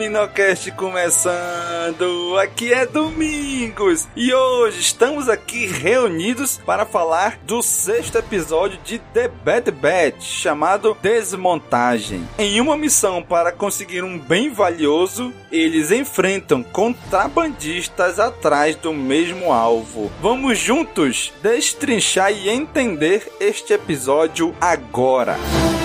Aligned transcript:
Caminocast 0.00 0.70
começando! 0.72 2.38
Aqui 2.38 2.72
é 2.72 2.86
Domingos 2.86 4.08
e 4.16 4.32
hoje 4.32 4.80
estamos 4.80 5.28
aqui 5.28 5.66
reunidos 5.66 6.56
para 6.64 6.86
falar 6.86 7.38
do 7.44 7.62
sexto 7.62 8.16
episódio 8.16 8.78
de 8.82 8.98
The 8.98 9.28
Bad 9.28 9.70
Batch, 9.70 10.22
chamado 10.22 10.96
Desmontagem. 11.02 12.26
Em 12.38 12.62
uma 12.62 12.78
missão 12.78 13.22
para 13.22 13.52
conseguir 13.52 14.02
um 14.02 14.18
bem 14.18 14.48
valioso, 14.48 15.34
eles 15.52 15.90
enfrentam 15.90 16.62
contrabandistas 16.62 18.18
atrás 18.18 18.76
do 18.76 18.94
mesmo 18.94 19.52
alvo. 19.52 20.10
Vamos 20.22 20.58
juntos 20.58 21.30
destrinchar 21.42 22.32
e 22.32 22.48
entender 22.48 23.30
este 23.38 23.74
episódio 23.74 24.54
agora! 24.62 25.36
Música 25.36 25.79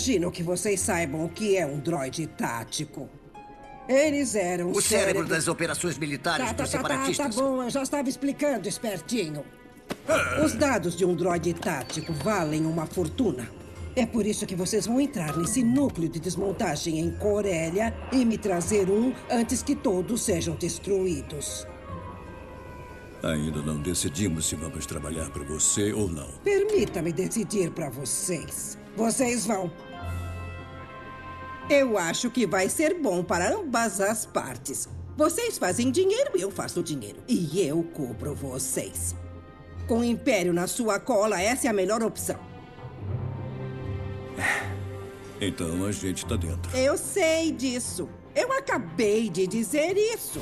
Imagino 0.00 0.30
que 0.30 0.42
vocês 0.42 0.80
saibam 0.80 1.26
o 1.26 1.28
que 1.28 1.58
é 1.58 1.66
um 1.66 1.78
droide 1.78 2.26
tático. 2.26 3.06
Eles 3.86 4.34
eram 4.34 4.70
o 4.70 4.80
cérebro, 4.80 4.82
cérebro 4.82 5.26
das 5.26 5.46
operações 5.46 5.98
militares 5.98 6.46
tá, 6.46 6.54
tá, 6.54 6.62
dos 6.62 6.72
separatistas. 6.72 7.16
Tá, 7.18 7.24
tá, 7.24 7.36
tá 7.36 7.42
bom, 7.42 7.62
eu 7.62 7.68
já 7.68 7.82
estava 7.82 8.08
explicando, 8.08 8.66
espertinho. 8.66 9.44
Os 10.42 10.54
dados 10.54 10.96
de 10.96 11.04
um 11.04 11.14
droide 11.14 11.52
tático 11.52 12.14
valem 12.14 12.64
uma 12.64 12.86
fortuna. 12.86 13.46
É 13.94 14.06
por 14.06 14.24
isso 14.24 14.46
que 14.46 14.56
vocês 14.56 14.86
vão 14.86 14.98
entrar 14.98 15.36
nesse 15.36 15.62
núcleo 15.62 16.08
de 16.08 16.18
desmontagem 16.18 16.98
em 16.98 17.10
Corélia 17.18 17.94
e 18.10 18.24
me 18.24 18.38
trazer 18.38 18.88
um 18.88 19.12
antes 19.30 19.62
que 19.62 19.74
todos 19.74 20.22
sejam 20.22 20.54
destruídos. 20.54 21.66
Ainda 23.22 23.60
não 23.60 23.82
decidimos 23.82 24.46
se 24.46 24.56
vamos 24.56 24.86
trabalhar 24.86 25.28
para 25.28 25.44
você 25.44 25.92
ou 25.92 26.08
não. 26.08 26.30
Permita-me 26.42 27.12
decidir 27.12 27.70
para 27.70 27.90
vocês. 27.90 28.78
Vocês 28.96 29.44
vão. 29.44 29.70
Eu 31.70 31.96
acho 31.96 32.30
que 32.30 32.48
vai 32.48 32.68
ser 32.68 32.94
bom 32.94 33.22
para 33.22 33.54
ambas 33.54 34.00
as 34.00 34.26
partes. 34.26 34.88
Vocês 35.16 35.56
fazem 35.56 35.92
dinheiro, 35.92 36.32
eu 36.34 36.50
faço 36.50 36.82
dinheiro. 36.82 37.22
E 37.28 37.64
eu 37.64 37.80
cubro 37.84 38.34
vocês. 38.34 39.14
Com 39.86 40.00
o 40.00 40.04
Império 40.04 40.52
na 40.52 40.66
sua 40.66 40.98
cola, 40.98 41.40
essa 41.40 41.68
é 41.68 41.70
a 41.70 41.72
melhor 41.72 42.02
opção. 42.02 42.40
Então 45.40 45.86
a 45.86 45.92
gente 45.92 46.26
tá 46.26 46.34
dentro. 46.34 46.76
Eu 46.76 46.98
sei 46.98 47.52
disso. 47.52 48.08
Eu 48.34 48.52
acabei 48.52 49.30
de 49.30 49.46
dizer 49.46 49.96
isso. 49.96 50.40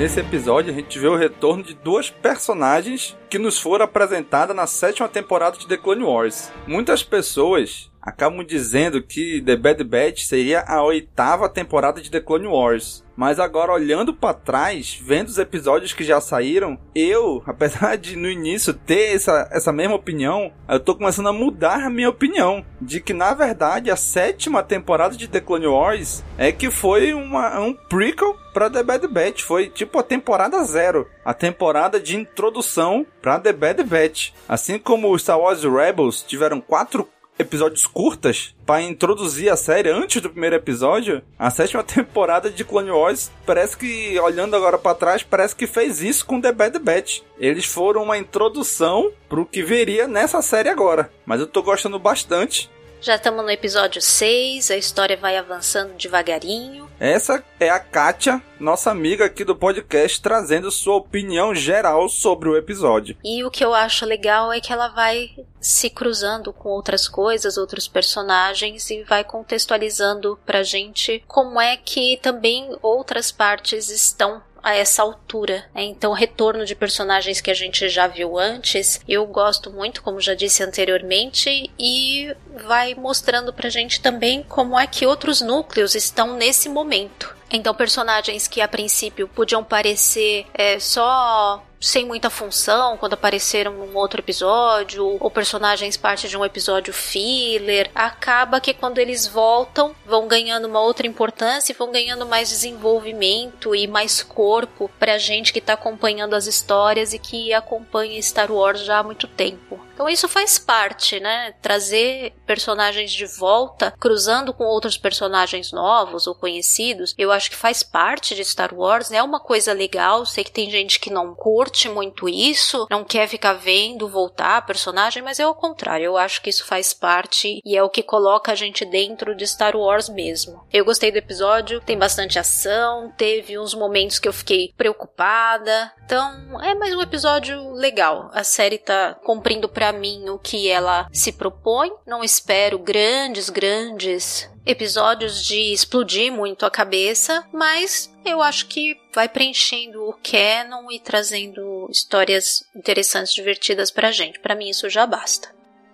Nesse 0.00 0.18
episódio, 0.18 0.72
a 0.72 0.74
gente 0.74 0.98
vê 0.98 1.06
o 1.08 1.14
retorno 1.14 1.62
de 1.62 1.74
duas 1.74 2.08
personagens 2.08 3.14
que 3.28 3.38
nos 3.38 3.60
foram 3.60 3.84
apresentadas 3.84 4.56
na 4.56 4.66
sétima 4.66 5.06
temporada 5.06 5.58
de 5.58 5.68
The 5.68 5.76
Clone 5.76 6.02
Wars. 6.02 6.50
Muitas 6.66 7.02
pessoas 7.02 7.89
acabam 8.00 8.44
dizendo 8.44 9.02
que 9.02 9.42
The 9.42 9.56
Bad 9.56 9.84
Batch 9.84 10.22
seria 10.22 10.64
a 10.66 10.82
oitava 10.82 11.48
temporada 11.48 12.00
de 12.00 12.10
The 12.10 12.20
Clone 12.20 12.46
Wars. 12.46 13.04
Mas 13.16 13.38
agora 13.38 13.72
olhando 13.72 14.14
para 14.14 14.32
trás, 14.32 14.98
vendo 15.02 15.28
os 15.28 15.36
episódios 15.36 15.92
que 15.92 16.02
já 16.02 16.22
saíram, 16.22 16.78
eu, 16.94 17.42
apesar 17.46 17.96
de 17.96 18.16
no 18.16 18.30
início 18.30 18.72
ter 18.72 19.14
essa, 19.14 19.46
essa 19.52 19.72
mesma 19.72 19.94
opinião, 19.94 20.50
eu 20.66 20.80
tô 20.80 20.94
começando 20.94 21.28
a 21.28 21.32
mudar 21.32 21.84
a 21.84 21.90
minha 21.90 22.08
opinião 22.08 22.64
de 22.80 22.98
que 22.98 23.12
na 23.12 23.34
verdade 23.34 23.90
a 23.90 23.96
sétima 23.96 24.62
temporada 24.62 25.16
de 25.16 25.28
The 25.28 25.40
Clone 25.40 25.66
Wars 25.66 26.24
é 26.38 26.50
que 26.50 26.70
foi 26.70 27.12
uma, 27.12 27.60
um 27.60 27.74
prequel 27.74 28.34
para 28.54 28.70
The 28.70 28.82
Bad 28.82 29.06
Batch, 29.08 29.42
foi 29.42 29.68
tipo 29.68 29.98
a 29.98 30.02
temporada 30.02 30.64
zero, 30.64 31.06
a 31.24 31.34
temporada 31.34 32.00
de 32.00 32.16
introdução 32.16 33.06
para 33.20 33.38
The 33.38 33.52
Bad 33.52 33.84
Batch. 33.84 34.30
Assim 34.48 34.78
como 34.78 35.16
Star 35.18 35.38
Wars 35.38 35.62
Rebels 35.62 36.22
tiveram 36.22 36.60
quatro 36.60 37.06
episódios 37.40 37.86
curtas 37.86 38.54
para 38.64 38.82
introduzir 38.82 39.50
a 39.50 39.56
série 39.56 39.90
antes 39.90 40.20
do 40.22 40.30
primeiro 40.30 40.56
episódio, 40.56 41.22
a 41.38 41.50
sétima 41.50 41.82
temporada 41.84 42.50
de 42.50 42.64
Clone 42.64 42.90
Wars 42.90 43.30
parece 43.44 43.76
que, 43.76 44.18
olhando 44.20 44.54
agora 44.54 44.78
para 44.78 44.94
trás, 44.94 45.22
parece 45.22 45.56
que 45.56 45.66
fez 45.66 46.02
isso 46.02 46.24
com 46.24 46.40
The 46.40 46.52
Bad 46.52 46.78
Batch. 46.78 47.20
Eles 47.38 47.64
foram 47.64 48.02
uma 48.04 48.18
introdução 48.18 49.10
pro 49.28 49.46
que 49.46 49.62
viria 49.62 50.06
nessa 50.06 50.42
série 50.42 50.68
agora. 50.68 51.10
Mas 51.24 51.40
eu 51.40 51.46
tô 51.46 51.62
gostando 51.62 51.98
bastante. 51.98 52.70
Já 53.00 53.14
estamos 53.14 53.42
no 53.42 53.50
episódio 53.50 54.02
6, 54.02 54.70
a 54.70 54.76
história 54.76 55.16
vai 55.16 55.34
avançando 55.38 55.94
devagarinho. 55.94 56.86
Essa 57.00 57.42
é 57.58 57.70
a 57.70 57.80
Kátia, 57.80 58.42
nossa 58.58 58.90
amiga 58.90 59.24
aqui 59.24 59.42
do 59.42 59.56
podcast, 59.56 60.20
trazendo 60.20 60.70
sua 60.70 60.96
opinião 60.96 61.54
geral 61.54 62.10
sobre 62.10 62.50
o 62.50 62.56
episódio. 62.58 63.16
E 63.24 63.42
o 63.42 63.50
que 63.50 63.64
eu 63.64 63.72
acho 63.72 64.04
legal 64.04 64.52
é 64.52 64.60
que 64.60 64.70
ela 64.70 64.88
vai 64.88 65.30
se 65.58 65.88
cruzando 65.88 66.52
com 66.52 66.68
outras 66.68 67.08
coisas, 67.08 67.56
outros 67.56 67.88
personagens 67.88 68.90
e 68.90 69.02
vai 69.04 69.24
contextualizando 69.24 70.38
pra 70.44 70.62
gente 70.62 71.24
como 71.26 71.58
é 71.58 71.78
que 71.78 72.18
também 72.20 72.76
outras 72.82 73.32
partes 73.32 73.88
estão 73.88 74.42
a 74.62 74.74
essa 74.74 75.02
altura. 75.02 75.64
Né? 75.74 75.84
Então, 75.84 76.12
retorno 76.12 76.64
de 76.64 76.74
personagens 76.74 77.40
que 77.40 77.50
a 77.50 77.54
gente 77.54 77.88
já 77.88 78.06
viu 78.06 78.38
antes, 78.38 79.00
eu 79.08 79.26
gosto 79.26 79.70
muito, 79.70 80.02
como 80.02 80.20
já 80.20 80.34
disse 80.34 80.62
anteriormente, 80.62 81.70
e 81.78 82.34
vai 82.64 82.94
mostrando 82.94 83.52
pra 83.52 83.68
gente 83.68 84.00
também 84.00 84.42
como 84.42 84.78
é 84.78 84.86
que 84.86 85.06
outros 85.06 85.40
núcleos 85.40 85.94
estão 85.94 86.36
nesse 86.36 86.68
momento. 86.68 87.39
Então, 87.50 87.74
personagens 87.74 88.46
que 88.46 88.60
a 88.60 88.68
princípio 88.68 89.26
podiam 89.26 89.64
parecer 89.64 90.46
é, 90.54 90.78
só 90.78 91.64
sem 91.80 92.04
muita 92.04 92.28
função 92.28 92.96
quando 92.98 93.14
apareceram 93.14 93.72
num 93.72 93.96
outro 93.96 94.20
episódio, 94.20 95.16
ou 95.18 95.30
personagens 95.30 95.96
parte 95.96 96.28
de 96.28 96.36
um 96.36 96.44
episódio 96.44 96.92
filler, 96.92 97.90
acaba 97.94 98.60
que 98.60 98.74
quando 98.74 98.98
eles 98.98 99.26
voltam, 99.26 99.94
vão 100.04 100.28
ganhando 100.28 100.66
uma 100.66 100.80
outra 100.80 101.06
importância 101.06 101.72
e 101.72 101.74
vão 101.74 101.90
ganhando 101.90 102.26
mais 102.26 102.50
desenvolvimento 102.50 103.74
e 103.74 103.86
mais 103.86 104.22
corpo 104.22 104.90
pra 104.98 105.16
gente 105.16 105.52
que 105.52 105.60
tá 105.60 105.72
acompanhando 105.72 106.34
as 106.34 106.46
histórias 106.46 107.14
e 107.14 107.18
que 107.18 107.54
acompanha 107.54 108.20
Star 108.20 108.52
Wars 108.52 108.84
já 108.84 108.98
há 108.98 109.02
muito 109.02 109.26
tempo. 109.26 109.80
Então 110.00 110.08
isso 110.08 110.30
faz 110.30 110.58
parte, 110.58 111.20
né? 111.20 111.52
Trazer 111.60 112.32
personagens 112.46 113.12
de 113.12 113.26
volta, 113.26 113.92
cruzando 114.00 114.54
com 114.54 114.64
outros 114.64 114.96
personagens 114.96 115.72
novos 115.72 116.26
ou 116.26 116.34
conhecidos, 116.34 117.14
eu 117.18 117.30
acho 117.30 117.50
que 117.50 117.56
faz 117.56 117.82
parte 117.82 118.34
de 118.34 118.42
Star 118.42 118.74
Wars, 118.74 119.12
é 119.12 119.22
uma 119.22 119.38
coisa 119.38 119.74
legal. 119.74 120.24
Sei 120.24 120.42
que 120.42 120.50
tem 120.50 120.70
gente 120.70 120.98
que 120.98 121.12
não 121.12 121.34
curte 121.34 121.86
muito 121.86 122.30
isso, 122.30 122.86
não 122.88 123.04
quer 123.04 123.28
ficar 123.28 123.52
vendo 123.52 124.08
voltar 124.08 124.64
personagem, 124.64 125.22
mas 125.22 125.38
é 125.38 125.46
o 125.46 125.54
contrário. 125.54 126.06
Eu 126.06 126.16
acho 126.16 126.40
que 126.40 126.48
isso 126.48 126.64
faz 126.64 126.94
parte 126.94 127.60
e 127.62 127.76
é 127.76 127.82
o 127.82 127.90
que 127.90 128.02
coloca 128.02 128.52
a 128.52 128.54
gente 128.54 128.86
dentro 128.86 129.36
de 129.36 129.46
Star 129.46 129.76
Wars 129.76 130.08
mesmo. 130.08 130.66
Eu 130.72 130.86
gostei 130.86 131.12
do 131.12 131.18
episódio, 131.18 131.78
tem 131.78 131.98
bastante 131.98 132.38
ação, 132.38 133.12
teve 133.18 133.58
uns 133.58 133.74
momentos 133.74 134.18
que 134.18 134.26
eu 134.26 134.32
fiquei 134.32 134.72
preocupada. 134.78 135.92
Então, 136.06 136.58
é 136.62 136.74
mais 136.74 136.94
um 136.94 137.02
episódio 137.02 137.74
legal. 137.74 138.30
A 138.32 138.42
série 138.42 138.78
tá 138.78 139.14
cumprindo 139.22 139.68
para 139.68 139.89
caminho 139.90 140.38
que 140.38 140.68
ela 140.68 141.08
se 141.12 141.32
propõe. 141.32 141.90
Não 142.06 142.22
espero 142.22 142.78
grandes, 142.78 143.50
grandes 143.50 144.48
episódios 144.64 145.44
de 145.44 145.72
explodir 145.72 146.32
muito 146.32 146.64
a 146.64 146.70
cabeça, 146.70 147.44
mas 147.52 148.12
eu 148.24 148.40
acho 148.40 148.66
que 148.66 148.96
vai 149.12 149.28
preenchendo 149.28 150.02
o 150.04 150.14
canon 150.22 150.90
e 150.90 151.00
trazendo 151.00 151.88
histórias 151.90 152.62
interessantes, 152.74 153.34
divertidas 153.34 153.90
pra 153.90 154.12
gente. 154.12 154.38
Para 154.38 154.54
mim 154.54 154.68
isso 154.68 154.88
já 154.88 155.06
basta. 155.06 155.48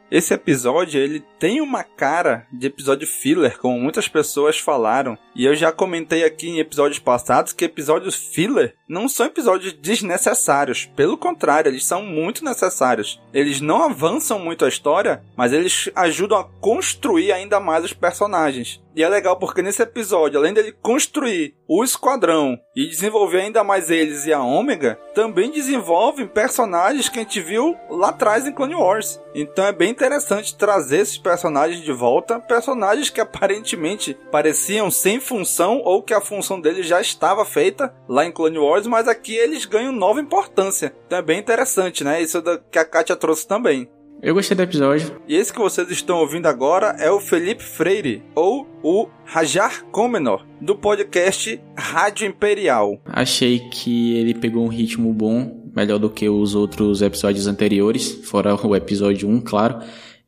Esse 0.08 0.32
episódio, 0.34 1.00
ele 1.00 1.24
tem 1.38 1.60
uma 1.60 1.82
cara 1.82 2.46
de 2.52 2.68
episódio 2.68 3.08
filler, 3.08 3.58
como 3.58 3.80
muitas 3.80 4.06
pessoas 4.06 4.56
falaram. 4.56 5.18
E 5.34 5.44
eu 5.44 5.56
já 5.56 5.72
comentei 5.72 6.24
aqui 6.24 6.48
em 6.48 6.60
episódios 6.60 7.00
passados 7.00 7.52
que 7.52 7.64
episódios 7.64 8.14
filler 8.14 8.76
não 8.88 9.08
são 9.08 9.26
episódios 9.26 9.72
desnecessários. 9.72 10.86
Pelo 10.96 11.18
contrário, 11.18 11.68
eles 11.68 11.84
são 11.84 12.02
muito 12.02 12.44
necessários. 12.44 13.20
Eles 13.32 13.60
não 13.60 13.82
avançam 13.82 14.38
muito 14.38 14.64
a 14.64 14.68
história, 14.68 15.22
mas 15.36 15.52
eles 15.52 15.90
ajudam 15.94 16.38
a 16.38 16.44
construir 16.60 17.32
ainda 17.32 17.60
mais 17.60 17.84
os 17.84 17.92
personagens. 17.92 18.80
E 18.96 19.02
é 19.02 19.08
legal 19.10 19.36
porque 19.36 19.60
nesse 19.60 19.82
episódio, 19.82 20.38
além 20.38 20.54
dele 20.54 20.72
construir 20.72 21.54
o 21.68 21.84
esquadrão 21.84 22.58
e 22.74 22.86
desenvolver 22.86 23.42
ainda 23.42 23.62
mais 23.62 23.90
eles 23.90 24.24
e 24.24 24.32
a 24.32 24.42
Ômega, 24.42 24.98
também 25.14 25.50
desenvolve 25.50 26.26
personagens 26.26 27.06
que 27.06 27.18
a 27.18 27.22
gente 27.22 27.38
viu 27.38 27.76
lá 27.90 28.08
atrás 28.08 28.46
em 28.46 28.52
Clone 28.52 28.74
Wars. 28.74 29.20
Então 29.34 29.66
é 29.66 29.72
bem 29.72 29.90
interessante 29.90 30.56
trazer 30.56 31.00
esses 31.00 31.18
personagens 31.18 31.82
de 31.82 31.92
volta, 31.92 32.40
personagens 32.40 33.10
que 33.10 33.20
aparentemente 33.20 34.16
pareciam 34.32 34.90
sem 34.90 35.20
função 35.20 35.82
ou 35.84 36.02
que 36.02 36.14
a 36.14 36.20
função 36.22 36.58
deles 36.58 36.86
já 36.86 36.98
estava 36.98 37.44
feita 37.44 37.94
lá 38.08 38.24
em 38.24 38.32
Clone 38.32 38.58
Wars, 38.58 38.75
mas 38.84 39.06
aqui 39.06 39.36
eles 39.36 39.64
ganham 39.64 39.92
nova 39.92 40.20
importância. 40.20 40.92
Então 41.06 41.18
é 41.18 41.22
bem 41.22 41.38
interessante, 41.38 42.02
né? 42.02 42.20
Isso 42.20 42.42
que 42.70 42.78
a 42.78 42.84
Katia 42.84 43.14
trouxe 43.14 43.46
também. 43.46 43.88
Eu 44.22 44.34
gostei 44.34 44.56
do 44.56 44.62
episódio. 44.62 45.20
E 45.28 45.36
esse 45.36 45.52
que 45.52 45.58
vocês 45.58 45.90
estão 45.90 46.18
ouvindo 46.18 46.46
agora 46.46 46.96
é 46.98 47.10
o 47.10 47.20
Felipe 47.20 47.62
Freire, 47.62 48.22
ou 48.34 48.66
o 48.82 49.08
Rajar 49.24 49.84
Comenor, 49.92 50.44
do 50.60 50.74
podcast 50.74 51.60
Rádio 51.76 52.26
Imperial. 52.26 52.98
Achei 53.04 53.58
que 53.70 54.16
ele 54.16 54.34
pegou 54.34 54.64
um 54.64 54.68
ritmo 54.68 55.12
bom, 55.12 55.70
melhor 55.76 55.98
do 55.98 56.08
que 56.08 56.28
os 56.28 56.54
outros 56.54 57.02
episódios 57.02 57.46
anteriores, 57.46 58.10
fora 58.24 58.54
o 58.66 58.74
episódio 58.74 59.28
1, 59.28 59.40
claro. 59.42 59.80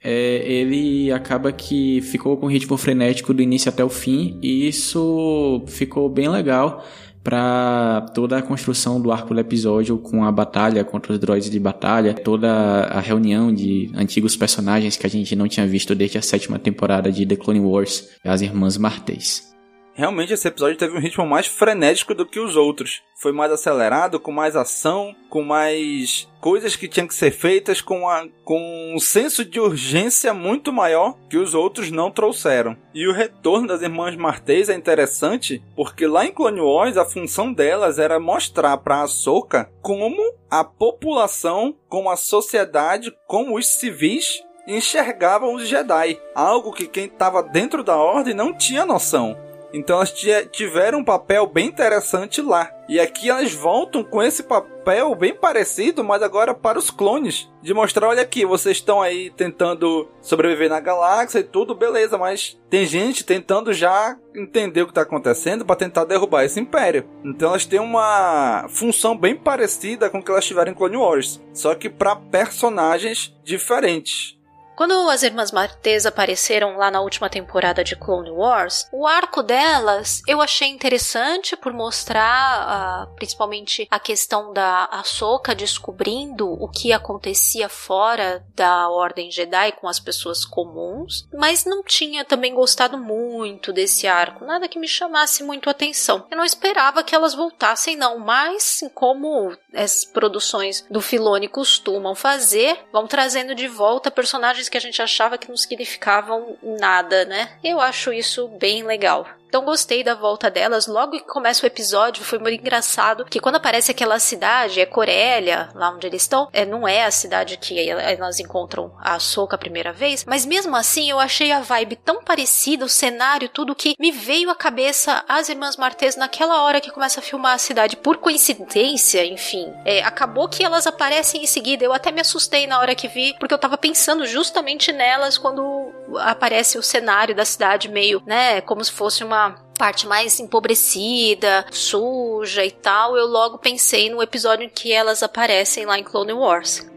É, 0.04 0.44
ele 0.46 1.10
acaba 1.10 1.50
que 1.50 2.00
ficou 2.02 2.36
com 2.36 2.46
um 2.46 2.50
ritmo 2.50 2.76
frenético 2.76 3.34
do 3.34 3.42
início 3.42 3.70
até 3.70 3.82
o 3.82 3.88
fim, 3.88 4.38
e 4.42 4.68
isso 4.68 5.64
ficou 5.66 6.08
bem 6.10 6.28
legal 6.28 6.84
para 7.23 8.06
toda 8.15 8.38
a 8.38 8.43
construção 8.43 9.00
do 9.00 9.12
arco 9.12 9.35
do 9.35 9.41
episódio 9.41 9.99
com 9.99 10.25
a 10.25 10.32
batalha 10.32 10.85
contra 10.85 11.12
os 11.12 11.19
droids 11.19 11.50
de 11.50 11.59
batalha, 11.59 12.15
toda 12.15 12.50
a 12.50 13.00
reunião 13.00 13.53
de 13.53 13.91
antigos 13.94 14.37
personagens 14.37 14.97
que 14.97 15.06
a 15.06 15.11
gente 15.11 15.35
não 15.37 15.49
tinha 15.49 15.67
visto 15.67 15.94
desde 15.94 16.19
a 16.19 16.23
sétima 16.23 16.59
temporada 16.59 17.11
de 17.11 17.26
The 17.26 17.37
Clone 17.37 17.61
Wars, 17.61 18.09
as 18.25 18.41
Irmãs 18.41 18.76
Martês. 18.76 19.57
Realmente 19.98 20.32
esse 20.32 20.46
episódio 20.46 20.76
teve 20.76 20.96
um 20.96 21.00
ritmo 21.00 21.26
mais 21.26 21.48
frenético 21.48 22.14
do 22.14 22.24
que 22.24 22.38
os 22.38 22.54
outros. 22.54 23.02
Foi 23.16 23.32
mais 23.32 23.50
acelerado, 23.50 24.20
com 24.20 24.30
mais 24.30 24.54
ação, 24.54 25.12
com 25.28 25.42
mais 25.42 26.28
coisas 26.40 26.76
que 26.76 26.86
tinham 26.86 27.08
que 27.08 27.16
ser 27.16 27.32
feitas, 27.32 27.80
com, 27.80 28.08
a, 28.08 28.24
com 28.44 28.94
um 28.94 29.00
senso 29.00 29.44
de 29.44 29.58
urgência 29.58 30.32
muito 30.32 30.72
maior 30.72 31.16
que 31.28 31.36
os 31.36 31.52
outros 31.52 31.90
não 31.90 32.12
trouxeram. 32.12 32.76
E 32.94 33.08
o 33.08 33.12
retorno 33.12 33.66
das 33.66 33.82
irmãs 33.82 34.14
Martês 34.14 34.68
é 34.68 34.74
interessante, 34.76 35.60
porque 35.74 36.06
lá 36.06 36.24
em 36.24 36.30
Clone 36.30 36.60
Wars 36.60 36.96
a 36.96 37.04
função 37.04 37.52
delas 37.52 37.98
era 37.98 38.20
mostrar 38.20 38.76
para 38.76 39.02
a 39.02 39.08
Soka 39.08 39.68
como 39.82 40.32
a 40.48 40.62
população, 40.62 41.74
como 41.88 42.08
a 42.08 42.16
sociedade, 42.16 43.12
como 43.26 43.58
os 43.58 43.66
civis 43.66 44.44
enxergavam 44.68 45.54
os 45.54 45.66
Jedi. 45.66 46.20
Algo 46.36 46.72
que 46.72 46.86
quem 46.86 47.06
estava 47.06 47.42
dentro 47.42 47.82
da 47.82 47.96
ordem 47.96 48.32
não 48.32 48.56
tinha 48.56 48.86
noção. 48.86 49.47
Então 49.73 49.97
elas 49.97 50.15
tiveram 50.50 51.00
um 51.00 51.05
papel 51.05 51.47
bem 51.47 51.67
interessante 51.67 52.41
lá. 52.41 52.70
E 52.88 52.99
aqui 52.99 53.29
elas 53.29 53.53
voltam 53.53 54.03
com 54.03 54.23
esse 54.23 54.43
papel 54.43 55.15
bem 55.15 55.35
parecido, 55.35 56.03
mas 56.03 56.23
agora 56.23 56.55
para 56.55 56.79
os 56.79 56.91
clones. 56.91 57.50
De 57.61 57.75
mostrar, 57.75 58.09
olha 58.09 58.23
aqui, 58.23 58.47
vocês 58.47 58.79
estão 58.79 59.03
aí 59.03 59.31
tentando 59.31 60.09
sobreviver 60.23 60.70
na 60.70 60.81
galáxia 60.81 61.41
e 61.41 61.44
tudo, 61.44 61.75
beleza, 61.75 62.17
mas 62.17 62.59
tem 62.70 62.87
gente 62.87 63.25
tentando 63.25 63.75
já 63.75 64.17
entender 64.35 64.82
o 64.82 64.87
que 64.87 64.93
está 64.93 65.03
acontecendo 65.03 65.67
para 65.67 65.76
tentar 65.76 66.05
derrubar 66.05 66.44
esse 66.44 66.59
império. 66.59 67.06
Então 67.23 67.50
elas 67.50 67.67
têm 67.67 67.81
uma 67.81 68.67
função 68.70 69.17
bem 69.17 69.37
parecida 69.37 70.09
com 70.09 70.19
o 70.19 70.23
que 70.23 70.31
elas 70.31 70.47
tiveram 70.47 70.73
em 70.73 70.75
Clone 70.75 70.97
Wars, 70.97 71.43
só 71.53 71.75
que 71.75 71.91
para 71.91 72.17
personagens 72.17 73.37
diferentes. 73.44 74.38
Quando 74.78 75.10
as 75.10 75.25
irmãs 75.25 75.50
Martês 75.50 76.06
apareceram 76.06 76.76
lá 76.76 76.88
na 76.88 77.00
última 77.00 77.28
temporada 77.28 77.82
de 77.82 77.96
Clone 77.96 78.30
Wars, 78.30 78.86
o 78.92 79.08
arco 79.08 79.42
delas 79.42 80.22
eu 80.25 80.40
achei 80.40 80.69
interessante 80.69 81.56
por 81.56 81.72
mostrar 81.72 83.08
uh, 83.08 83.14
principalmente 83.16 83.88
a 83.90 83.98
questão 83.98 84.52
da 84.52 84.84
Ahsoka 84.84 85.52
descobrindo 85.52 86.48
o 86.48 86.69
que 86.69 86.92
acontecia 86.92 87.69
fora 87.69 88.46
da 88.54 88.88
Ordem 88.88 89.32
Jedi 89.32 89.72
com 89.72 89.88
as 89.88 89.98
pessoas 89.98 90.44
comuns, 90.44 91.26
mas 91.34 91.64
não 91.64 91.82
tinha 91.82 92.24
também 92.24 92.54
gostado 92.54 92.96
muito 92.96 93.72
desse 93.72 94.06
arco, 94.06 94.44
nada 94.44 94.69
que 94.69 94.78
me 94.78 94.86
chamasse 94.86 95.42
muito 95.42 95.69
atenção. 95.69 96.24
Eu 96.31 96.36
não 96.36 96.44
esperava 96.44 97.02
que 97.02 97.16
elas 97.16 97.34
voltassem 97.34 97.96
não, 97.96 98.20
mas 98.20 98.78
como 98.94 99.56
as 99.74 100.04
produções 100.04 100.86
do 100.88 101.00
Filone 101.00 101.48
costumam 101.48 102.14
fazer, 102.14 102.78
vão 102.92 103.08
trazendo 103.08 103.56
de 103.56 103.66
volta 103.66 104.08
personagens 104.08 104.68
que 104.70 104.76
a 104.79 104.81
gente 104.81 105.00
achava 105.00 105.38
que 105.38 105.49
não 105.49 105.56
significavam 105.56 106.56
nada, 106.62 107.25
né? 107.25 107.50
Eu 107.62 107.81
acho 107.81 108.12
isso 108.12 108.49
bem 108.49 108.82
legal. 108.82 109.26
Então 109.48 109.64
gostei 109.64 110.04
da 110.04 110.14
volta 110.14 110.50
delas. 110.50 110.86
Logo 110.86 111.12
que 111.12 111.20
começa 111.20 111.64
o 111.64 111.66
episódio, 111.66 112.22
foi 112.22 112.38
muito 112.38 112.60
engraçado 112.60 113.24
que 113.24 113.40
quando 113.40 113.56
aparece 113.56 113.90
aquela 113.90 114.18
cidade, 114.18 114.80
é 114.80 114.86
Corélia, 114.86 115.70
lá 115.74 115.90
onde 115.90 116.06
eles 116.06 116.22
estão, 116.22 116.48
é, 116.52 116.66
não 116.66 116.86
é 116.86 117.04
a 117.04 117.10
cidade 117.10 117.56
que 117.56 117.88
elas 117.88 118.38
encontram 118.38 118.92
a 119.00 119.18
Soca 119.18 119.56
a 119.56 119.58
primeira 119.58 119.92
vez, 119.92 120.24
mas 120.24 120.44
mesmo 120.44 120.76
assim 120.76 121.10
eu 121.10 121.18
achei 121.18 121.50
a 121.50 121.60
vibe 121.60 121.96
tão 121.96 122.22
parecida, 122.22 122.84
o 122.84 122.88
cenário, 122.88 123.48
tudo 123.48 123.74
que 123.74 123.94
me 123.98 124.12
veio 124.12 124.50
à 124.50 124.54
cabeça 124.54 125.24
as 125.28 125.48
irmãs 125.48 125.76
Martês 125.76 126.16
naquela 126.16 126.62
hora 126.62 126.80
que 126.80 126.90
começa 126.90 127.20
a 127.20 127.22
filmar 127.22 127.54
a 127.54 127.58
cidade. 127.58 127.96
Por 127.96 128.18
coincidência, 128.18 129.24
enfim, 129.24 129.72
é, 129.84 130.02
acabou 130.02 130.48
que 130.48 130.62
elas 130.62 130.86
aparecem 130.86 131.42
em 131.42 131.46
seguida. 131.46 131.84
Eu 131.84 131.92
até 131.92 132.12
me 132.12 132.20
assustei 132.20 132.66
na 132.66 132.78
hora 132.78 132.94
que 132.94 133.08
vi, 133.08 133.34
porque 133.38 133.54
eu 133.54 133.58
tava 133.58 133.78
pensando 133.78 134.26
justamente 134.26 134.92
nelas 134.92 135.38
quando 135.38 135.92
aparece 136.16 136.78
o 136.78 136.82
cenário 136.82 137.34
da 137.34 137.44
cidade 137.44 137.88
meio, 137.88 138.22
né, 138.26 138.60
como 138.62 138.82
se 138.82 138.93
fosse 138.93 139.22
uma 139.22 139.56
parte 139.78 140.06
mais 140.06 140.40
empobrecida, 140.40 141.64
suja 141.70 142.64
e 142.64 142.70
tal, 142.70 143.16
eu 143.16 143.26
logo 143.26 143.58
pensei 143.58 144.10
no 144.10 144.22
episódio 144.22 144.64
em 144.64 144.69
que 144.69 144.93
elas 144.93 145.22
aparecem 145.22 145.87
lá 145.87 145.99
em 145.99 146.02
Clone 146.02 146.32
Wars. 146.32 146.88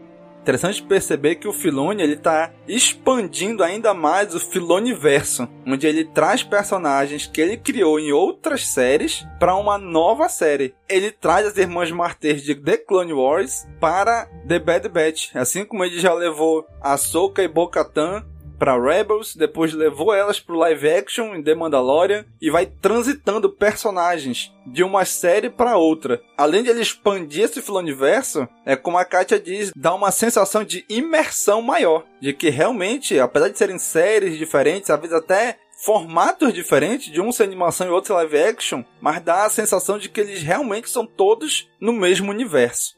Interessante 0.42 0.82
perceber 0.82 1.36
que 1.36 1.46
o 1.46 1.52
Filone 1.52 2.02
ele 2.02 2.16
tá 2.16 2.52
expandindo 2.66 3.62
ainda 3.62 3.94
mais 3.94 4.34
o 4.34 4.40
Filone 4.40 4.92
verso, 4.92 5.48
onde 5.64 5.86
ele 5.86 6.04
traz 6.04 6.42
personagens 6.42 7.28
que 7.28 7.40
ele 7.40 7.56
criou 7.56 8.00
em 8.00 8.10
outras 8.10 8.66
séries 8.66 9.24
para 9.38 9.54
uma 9.54 9.78
nova 9.78 10.28
série. 10.28 10.74
Ele 10.88 11.12
traz 11.12 11.46
as 11.46 11.56
irmãs 11.56 11.92
Martês 11.92 12.42
de 12.42 12.56
The 12.56 12.76
Clone 12.76 13.12
Wars 13.12 13.68
para 13.78 14.28
The 14.48 14.58
Bad 14.58 14.88
Batch, 14.88 15.30
assim 15.32 15.64
como 15.64 15.84
ele 15.84 16.00
já 16.00 16.12
levou 16.12 16.66
a 16.80 16.96
Soka 16.96 17.40
e 17.40 17.46
Bo-Katan 17.46 18.26
para 18.62 18.80
Rebels, 18.80 19.34
depois 19.34 19.72
levou 19.72 20.14
elas 20.14 20.38
pro 20.38 20.54
live 20.54 20.88
action 20.88 21.34
em 21.34 21.42
The 21.42 21.52
Mandalorian 21.52 22.24
e 22.40 22.48
vai 22.48 22.64
transitando 22.64 23.50
personagens 23.50 24.54
de 24.64 24.84
uma 24.84 25.04
série 25.04 25.50
para 25.50 25.76
outra. 25.76 26.22
Além 26.38 26.62
de 26.62 26.70
ele 26.70 26.80
expandir 26.80 27.42
esse 27.42 27.60
universo, 27.72 28.46
é 28.64 28.76
como 28.76 28.98
a 28.98 29.04
Katia 29.04 29.40
diz, 29.40 29.72
dá 29.74 29.92
uma 29.92 30.12
sensação 30.12 30.62
de 30.62 30.84
imersão 30.88 31.60
maior, 31.60 32.04
de 32.20 32.32
que 32.32 32.50
realmente, 32.50 33.18
apesar 33.18 33.48
de 33.48 33.58
serem 33.58 33.80
séries 33.80 34.38
diferentes, 34.38 34.90
às 34.90 35.00
vezes 35.00 35.16
até 35.16 35.58
formatos 35.84 36.54
diferentes, 36.54 37.12
de 37.12 37.20
um 37.20 37.32
ser 37.32 37.42
animação 37.42 37.88
e 37.88 37.90
outro 37.90 38.14
ser 38.14 38.14
live 38.14 38.44
action, 38.44 38.84
mas 39.00 39.20
dá 39.20 39.44
a 39.44 39.50
sensação 39.50 39.98
de 39.98 40.08
que 40.08 40.20
eles 40.20 40.40
realmente 40.40 40.88
são 40.88 41.04
todos 41.04 41.68
no 41.80 41.92
mesmo 41.92 42.30
universo. 42.30 42.94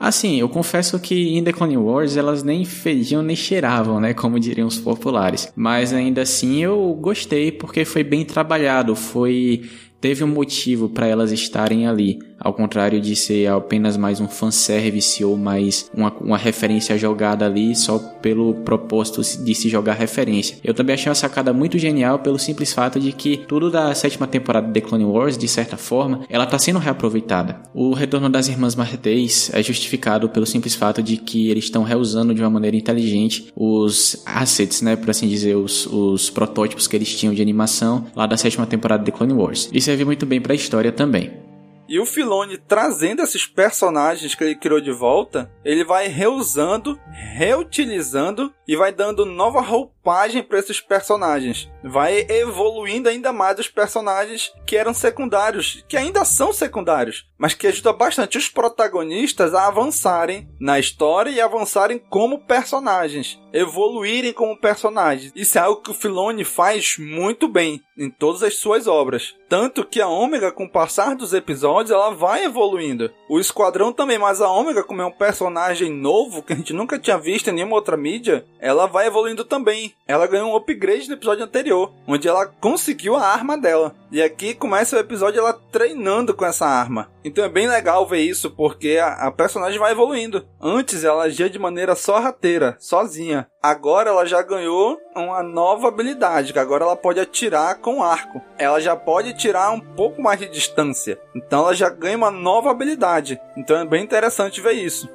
Assim, 0.00 0.40
eu 0.40 0.48
confesso 0.48 0.98
que 0.98 1.36
em 1.36 1.44
The 1.44 1.52
Clone 1.52 1.76
Wars 1.76 2.16
elas 2.16 2.42
nem 2.42 2.64
fediam 2.64 3.22
nem 3.22 3.36
cheiravam, 3.36 4.00
né? 4.00 4.14
Como 4.14 4.40
diriam 4.40 4.66
os 4.66 4.78
populares. 4.78 5.52
Mas 5.54 5.92
ainda 5.92 6.22
assim 6.22 6.64
eu 6.64 6.96
gostei 6.98 7.52
porque 7.52 7.84
foi 7.84 8.02
bem 8.02 8.24
trabalhado, 8.24 8.96
foi 8.96 9.68
teve 10.00 10.24
um 10.24 10.28
motivo 10.28 10.88
para 10.88 11.06
elas 11.06 11.30
estarem 11.30 11.86
ali, 11.86 12.18
ao 12.40 12.54
contrário 12.54 13.00
de 13.00 13.14
ser 13.14 13.46
apenas 13.48 13.96
mais 13.96 14.20
um 14.20 14.28
fanservice 14.28 15.22
ou 15.24 15.36
mais 15.36 15.90
uma, 15.94 16.12
uma 16.20 16.38
referência 16.38 16.96
jogada 16.96 17.44
ali 17.44 17.76
só 17.76 17.98
pelo 17.98 18.54
propósito 18.54 19.20
de 19.44 19.54
se 19.54 19.68
jogar 19.68 19.94
referência. 19.94 20.56
Eu 20.64 20.72
também 20.72 20.94
achei 20.94 21.10
uma 21.10 21.14
sacada 21.14 21.52
muito 21.52 21.78
genial 21.78 22.18
pelo 22.18 22.38
simples 22.38 22.72
fato 22.72 22.98
de 22.98 23.12
que 23.12 23.36
tudo 23.36 23.70
da 23.70 23.94
sétima 23.94 24.26
temporada 24.26 24.68
de 24.68 24.80
Clone 24.80 25.04
Wars, 25.04 25.36
de 25.36 25.46
certa 25.46 25.76
forma, 25.76 26.20
ela 26.28 26.44
está 26.44 26.58
sendo 26.58 26.78
reaproveitada. 26.78 27.60
O 27.74 27.92
retorno 27.92 28.28
das 28.28 28.48
irmãs 28.48 28.74
Martês 28.74 29.50
é 29.52 29.62
justificado 29.62 30.28
pelo 30.28 30.46
simples 30.46 30.74
fato 30.74 31.02
de 31.02 31.16
que 31.16 31.50
eles 31.50 31.64
estão 31.64 31.82
reusando 31.82 32.34
de 32.34 32.40
uma 32.40 32.50
maneira 32.50 32.76
inteligente 32.76 33.52
os 33.54 34.22
assets, 34.24 34.80
né, 34.80 34.96
por 34.96 35.10
assim 35.10 35.28
dizer, 35.28 35.56
os, 35.56 35.86
os 35.86 36.30
protótipos 36.30 36.86
que 36.86 36.96
eles 36.96 37.14
tinham 37.14 37.34
de 37.34 37.42
animação 37.42 38.06
lá 38.14 38.26
da 38.26 38.36
sétima 38.36 38.66
temporada 38.66 39.04
de 39.04 39.12
Clone 39.12 39.32
Wars. 39.32 39.68
Isso 39.72 39.86
serve 39.86 40.04
muito 40.04 40.24
bem 40.24 40.40
para 40.40 40.52
a 40.52 40.56
história 40.56 40.92
também. 40.92 41.49
E 41.90 41.98
o 41.98 42.06
Filone 42.06 42.56
trazendo 42.56 43.20
esses 43.20 43.44
personagens 43.44 44.36
que 44.36 44.44
ele 44.44 44.54
criou 44.54 44.80
de 44.80 44.92
volta, 44.92 45.50
ele 45.64 45.82
vai 45.82 46.06
reusando, 46.06 46.96
reutilizando 47.10 48.54
e 48.70 48.76
vai 48.76 48.92
dando 48.92 49.26
nova 49.26 49.60
roupagem 49.60 50.44
para 50.44 50.60
esses 50.60 50.80
personagens. 50.80 51.68
Vai 51.82 52.24
evoluindo 52.28 53.08
ainda 53.08 53.32
mais 53.32 53.58
os 53.58 53.66
personagens 53.66 54.52
que 54.64 54.76
eram 54.76 54.94
secundários, 54.94 55.84
que 55.88 55.96
ainda 55.96 56.24
são 56.24 56.52
secundários, 56.52 57.26
mas 57.36 57.54
que 57.54 57.66
ajuda 57.66 57.92
bastante 57.92 58.38
os 58.38 58.48
protagonistas 58.48 59.52
a 59.52 59.66
avançarem 59.66 60.48
na 60.60 60.78
história 60.78 61.30
e 61.30 61.40
avançarem 61.40 61.98
como 61.98 62.46
personagens, 62.46 63.40
evoluírem 63.52 64.32
como 64.32 64.56
personagens. 64.56 65.32
Isso 65.34 65.58
é 65.58 65.60
algo 65.60 65.82
que 65.82 65.90
o 65.90 65.94
Filone 65.94 66.44
faz 66.44 66.96
muito 66.98 67.48
bem 67.48 67.82
em 67.98 68.08
todas 68.08 68.44
as 68.44 68.56
suas 68.56 68.86
obras. 68.86 69.34
Tanto 69.48 69.84
que 69.84 70.00
a 70.00 70.06
Ômega, 70.06 70.52
com 70.52 70.64
o 70.64 70.70
passar 70.70 71.16
dos 71.16 71.34
episódios, 71.34 71.79
ela 71.88 72.10
vai 72.10 72.44
evoluindo. 72.44 73.10
O 73.28 73.38
Esquadrão 73.38 73.92
também, 73.92 74.18
mas 74.18 74.40
a 74.40 74.50
Ômega, 74.50 74.82
como 74.82 75.00
é 75.00 75.06
um 75.06 75.12
personagem 75.12 75.90
novo 75.90 76.42
que 76.42 76.52
a 76.52 76.56
gente 76.56 76.72
nunca 76.72 76.98
tinha 76.98 77.16
visto 77.16 77.48
em 77.48 77.52
nenhuma 77.52 77.76
outra 77.76 77.96
mídia, 77.96 78.44
ela 78.58 78.86
vai 78.86 79.06
evoluindo 79.06 79.44
também. 79.44 79.94
Ela 80.06 80.26
ganhou 80.26 80.50
um 80.50 80.56
upgrade 80.56 81.08
no 81.08 81.14
episódio 81.14 81.44
anterior, 81.44 81.92
onde 82.08 82.26
ela 82.26 82.46
conseguiu 82.46 83.14
a 83.14 83.24
arma 83.24 83.56
dela. 83.56 83.94
E 84.10 84.20
aqui 84.20 84.54
começa 84.54 84.96
o 84.96 84.98
episódio 84.98 85.38
ela 85.38 85.52
treinando 85.52 86.34
com 86.34 86.44
essa 86.44 86.66
arma. 86.66 87.08
Então 87.24 87.44
é 87.44 87.48
bem 87.48 87.68
legal 87.68 88.04
ver 88.06 88.20
isso, 88.20 88.50
porque 88.50 88.98
a, 88.98 89.12
a 89.26 89.30
personagem 89.30 89.78
vai 89.78 89.92
evoluindo. 89.92 90.44
Antes 90.60 91.04
ela 91.04 91.24
agia 91.24 91.48
de 91.48 91.58
maneira 91.58 91.94
sorrateira, 91.94 92.76
sozinha. 92.80 93.46
Agora 93.62 94.10
ela 94.10 94.26
já 94.26 94.42
ganhou 94.42 94.98
uma 95.14 95.42
nova 95.42 95.88
habilidade, 95.88 96.52
que 96.52 96.58
agora 96.58 96.84
ela 96.84 96.96
pode 96.96 97.20
atirar 97.20 97.76
com 97.76 98.02
arco. 98.02 98.40
Ela 98.56 98.80
já 98.80 98.94
pode 98.94 99.34
tirar 99.34 99.70
um 99.70 99.80
pouco 99.80 100.22
mais 100.22 100.38
de 100.38 100.48
distância. 100.48 101.20
Então 101.34 101.60
ela 101.60 101.74
já 101.74 101.88
ganha 101.88 102.16
uma 102.16 102.30
nova 102.30 102.70
habilidade. 102.70 103.40
Então 103.56 103.76
é 103.76 103.84
bem 103.84 104.04
interessante 104.04 104.60
ver 104.60 104.72
isso. 104.72 105.08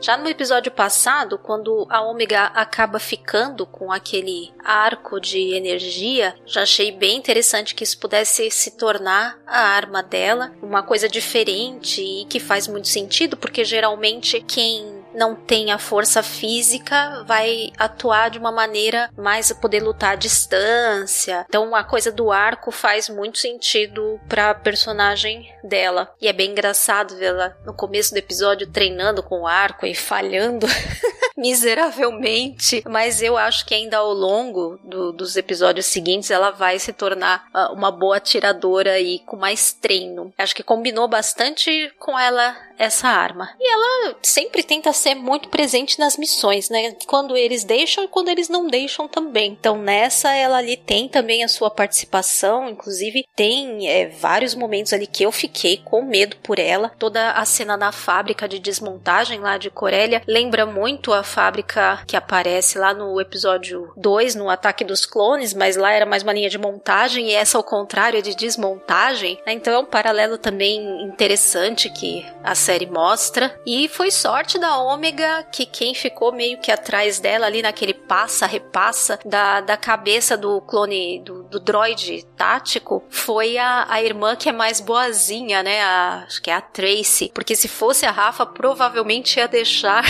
Já 0.00 0.16
no 0.16 0.30
episódio 0.30 0.72
passado, 0.72 1.36
quando 1.36 1.86
a 1.90 2.00
Ômega 2.00 2.44
acaba 2.54 2.98
ficando 2.98 3.66
com 3.66 3.92
aquele 3.92 4.50
arco 4.64 5.20
de 5.20 5.54
energia, 5.54 6.34
já 6.46 6.62
achei 6.62 6.90
bem 6.90 7.18
interessante 7.18 7.74
que 7.74 7.84
isso 7.84 7.98
pudesse 7.98 8.50
se 8.50 8.78
tornar 8.78 9.38
a 9.46 9.60
arma 9.60 10.02
dela, 10.02 10.52
uma 10.62 10.82
coisa 10.82 11.06
diferente 11.06 12.00
e 12.00 12.24
que 12.24 12.40
faz 12.40 12.66
muito 12.66 12.88
sentido, 12.88 13.36
porque 13.36 13.62
geralmente 13.62 14.40
quem 14.40 14.99
não 15.14 15.34
tem 15.34 15.72
a 15.72 15.78
força 15.78 16.22
física 16.22 17.24
vai 17.26 17.70
atuar 17.78 18.30
de 18.30 18.38
uma 18.38 18.52
maneira 18.52 19.10
mais 19.16 19.50
a 19.50 19.54
poder 19.54 19.82
lutar 19.82 20.12
à 20.12 20.16
distância. 20.16 21.44
Então 21.48 21.74
a 21.74 21.84
coisa 21.84 22.10
do 22.10 22.30
arco 22.30 22.70
faz 22.70 23.08
muito 23.08 23.38
sentido 23.38 24.20
para 24.28 24.50
a 24.50 24.54
personagem 24.54 25.52
dela. 25.62 26.12
E 26.20 26.28
é 26.28 26.32
bem 26.32 26.50
engraçado 26.50 27.16
vê-la 27.16 27.56
no 27.64 27.74
começo 27.74 28.12
do 28.12 28.18
episódio 28.18 28.66
treinando 28.66 29.22
com 29.22 29.42
o 29.42 29.46
arco 29.46 29.86
e 29.86 29.94
falhando 29.94 30.66
miseravelmente, 31.40 32.82
mas 32.86 33.22
eu 33.22 33.36
acho 33.36 33.64
que 33.64 33.74
ainda 33.74 33.96
ao 33.96 34.12
longo 34.12 34.78
do, 34.84 35.10
dos 35.10 35.36
episódios 35.36 35.86
seguintes 35.86 36.30
ela 36.30 36.50
vai 36.50 36.78
se 36.78 36.92
tornar 36.92 37.48
uh, 37.54 37.72
uma 37.72 37.90
boa 37.90 38.18
atiradora 38.18 39.00
e 39.00 39.20
com 39.20 39.36
mais 39.36 39.72
treino. 39.72 40.32
Acho 40.36 40.54
que 40.54 40.62
combinou 40.62 41.08
bastante 41.08 41.90
com 41.98 42.18
ela 42.18 42.54
essa 42.78 43.08
arma. 43.08 43.50
E 43.58 43.72
ela 43.72 44.16
sempre 44.22 44.62
tenta 44.62 44.92
ser 45.00 45.14
muito 45.14 45.48
presente 45.48 45.98
nas 45.98 46.16
missões, 46.16 46.68
né? 46.68 46.94
Quando 47.06 47.36
eles 47.36 47.64
deixam 47.64 48.04
e 48.04 48.08
quando 48.08 48.28
eles 48.28 48.48
não 48.48 48.66
deixam 48.66 49.08
também. 49.08 49.56
Então 49.58 49.76
nessa 49.76 50.32
ela 50.32 50.58
ali 50.58 50.76
tem 50.76 51.08
também 51.08 51.42
a 51.42 51.48
sua 51.48 51.70
participação, 51.70 52.68
inclusive 52.68 53.24
tem 53.34 53.88
é, 53.88 54.08
vários 54.08 54.54
momentos 54.54 54.92
ali 54.92 55.06
que 55.06 55.24
eu 55.24 55.32
fiquei 55.32 55.78
com 55.78 56.02
medo 56.02 56.36
por 56.42 56.58
ela. 56.58 56.92
Toda 56.98 57.32
a 57.32 57.44
cena 57.44 57.76
na 57.76 57.92
fábrica 57.92 58.48
de 58.48 58.58
desmontagem 58.58 59.40
lá 59.40 59.58
de 59.58 59.70
Corélia 59.70 60.22
lembra 60.26 60.66
muito 60.66 61.12
a 61.12 61.22
fábrica 61.22 62.02
que 62.06 62.16
aparece 62.16 62.78
lá 62.78 62.92
no 62.92 63.20
episódio 63.20 63.92
2, 63.96 64.34
no 64.34 64.48
Ataque 64.48 64.84
dos 64.84 65.06
Clones, 65.06 65.54
mas 65.54 65.76
lá 65.76 65.92
era 65.92 66.06
mais 66.06 66.22
uma 66.22 66.32
linha 66.32 66.50
de 66.50 66.58
montagem 66.58 67.30
e 67.30 67.34
essa 67.34 67.56
ao 67.56 67.64
contrário 67.64 68.18
é 68.18 68.22
de 68.22 68.34
desmontagem. 68.34 69.38
Né? 69.46 69.52
Então 69.52 69.72
é 69.72 69.78
um 69.78 69.84
paralelo 69.84 70.38
também 70.38 71.02
interessante 71.02 71.88
que 71.90 72.26
a 72.42 72.54
série 72.54 72.86
mostra. 72.86 73.58
E 73.66 73.88
foi 73.88 74.10
sorte 74.10 74.58
da 74.58 74.78
Ômega 74.90 75.44
que 75.52 75.64
quem 75.64 75.94
ficou 75.94 76.32
meio 76.32 76.58
que 76.58 76.72
atrás 76.72 77.20
dela 77.20 77.46
ali 77.46 77.62
naquele 77.62 77.94
passa-repassa 77.94 79.20
da, 79.24 79.60
da 79.60 79.76
cabeça 79.76 80.36
do 80.36 80.60
clone, 80.62 81.20
do, 81.20 81.44
do 81.44 81.60
droid 81.60 82.26
tático, 82.36 83.04
foi 83.08 83.56
a, 83.56 83.86
a 83.88 84.02
irmã 84.02 84.34
que 84.34 84.48
é 84.48 84.52
mais 84.52 84.80
boazinha, 84.80 85.62
né? 85.62 85.80
A, 85.82 86.24
acho 86.26 86.42
que 86.42 86.50
é 86.50 86.54
a 86.54 86.60
Tracy. 86.60 87.30
Porque 87.32 87.54
se 87.54 87.68
fosse 87.68 88.04
a 88.04 88.10
Rafa, 88.10 88.44
provavelmente 88.44 89.38
ia 89.38 89.46
deixar 89.46 90.04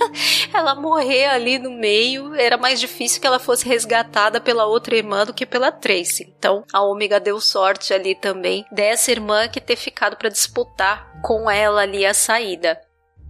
ela 0.54 0.74
morrer 0.74 1.26
ali 1.26 1.58
no 1.58 1.70
meio. 1.70 2.34
Era 2.34 2.56
mais 2.56 2.80
difícil 2.80 3.20
que 3.20 3.26
ela 3.26 3.38
fosse 3.38 3.68
resgatada 3.68 4.40
pela 4.40 4.64
outra 4.64 4.96
irmã 4.96 5.26
do 5.26 5.34
que 5.34 5.44
pela 5.44 5.70
Tracy. 5.70 6.32
Então 6.38 6.64
a 6.72 6.80
Ômega 6.82 7.20
deu 7.20 7.38
sorte 7.38 7.92
ali 7.92 8.14
também 8.14 8.64
dessa 8.72 9.10
irmã 9.10 9.46
que 9.46 9.60
ter 9.60 9.76
ficado 9.76 10.16
para 10.16 10.30
disputar 10.30 11.20
com 11.22 11.50
ela 11.50 11.82
ali 11.82 12.06
a 12.06 12.14
saída. 12.14 12.80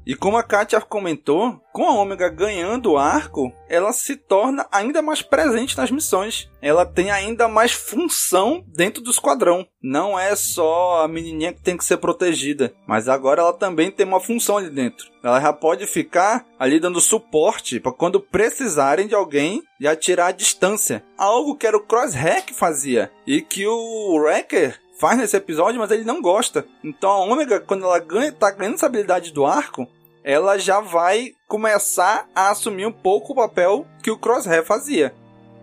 E 0.05 0.17
como 0.17 0.37
a 0.37 0.43
Katia 0.43 0.81
comentou, 0.81 1.61
com 1.73 1.85
a 1.85 1.95
Ômega 1.95 2.29
ganhando 2.29 2.93
o 2.93 2.99
arco, 2.99 3.53
ela 3.69 3.93
se 3.93 4.17
torna 4.17 4.67
ainda 4.71 5.01
mais 5.01 5.23
presente 5.23 5.77
nas 5.77 5.91
missões. 5.91 6.51
Ela 6.61 6.85
tem 6.85 7.11
ainda 7.11 7.49
mais 7.49 7.73
função 7.73 8.65
dentro 8.67 9.03
do 9.03 9.11
esquadrão. 9.11 9.67
Não 9.81 10.19
é 10.19 10.35
só 10.35 11.03
a 11.03 11.09
menininha 11.09 11.53
que 11.53 11.63
tem 11.63 11.77
que 11.77 11.85
ser 11.85 11.97
protegida, 11.99 12.75
mas 12.87 13.09
agora 13.09 13.41
ela 13.41 13.53
também 13.53 13.91
tem 13.91 14.05
uma 14.05 14.21
função 14.21 14.59
ali 14.59 14.71
dentro. 14.71 15.11
Ela 15.23 15.41
já 15.41 15.53
pode 15.53 15.87
ficar 15.87 16.45
ali 16.59 16.81
dando 16.81 17.01
suporte 17.01 17.79
para 17.79 17.93
quando 17.93 18.21
precisarem 18.21 19.07
de 19.07 19.15
alguém 19.15 19.63
e 19.81 19.87
atirar 19.87 20.29
à 20.29 20.33
distância. 20.33 21.05
Algo 21.17 21.57
que 21.57 21.67
era 21.67 21.77
o 21.77 21.87
Crosshair 21.87 22.45
que 22.45 22.55
fazia 22.55 23.11
e 23.27 23.41
que 23.41 23.67
o 23.67 24.19
Wrecker 24.19 24.82
faz 25.03 25.19
nesse 25.19 25.37
episódio, 25.37 25.81
mas 25.81 25.91
ele 25.91 26.05
não 26.05 26.23
gosta. 26.23 26.65
Então 26.85 27.11
a 27.11 27.19
Ômega, 27.19 27.59
quando 27.59 27.85
ela 27.85 27.99
ganha, 27.99 28.31
tá 28.31 28.53
ganhando 28.53 28.75
essa 28.75 28.87
habilidade 28.87 29.33
do 29.33 29.45
arco, 29.45 29.85
ela 30.23 30.57
já 30.57 30.79
vai 30.79 31.33
começar 31.49 32.29
a 32.33 32.51
assumir 32.51 32.87
um 32.87 32.93
pouco 32.93 33.33
o 33.33 33.35
papel 33.35 33.85
que 34.01 34.13
o 34.13 34.17
Crosshair 34.17 34.65
fazia. 34.65 35.13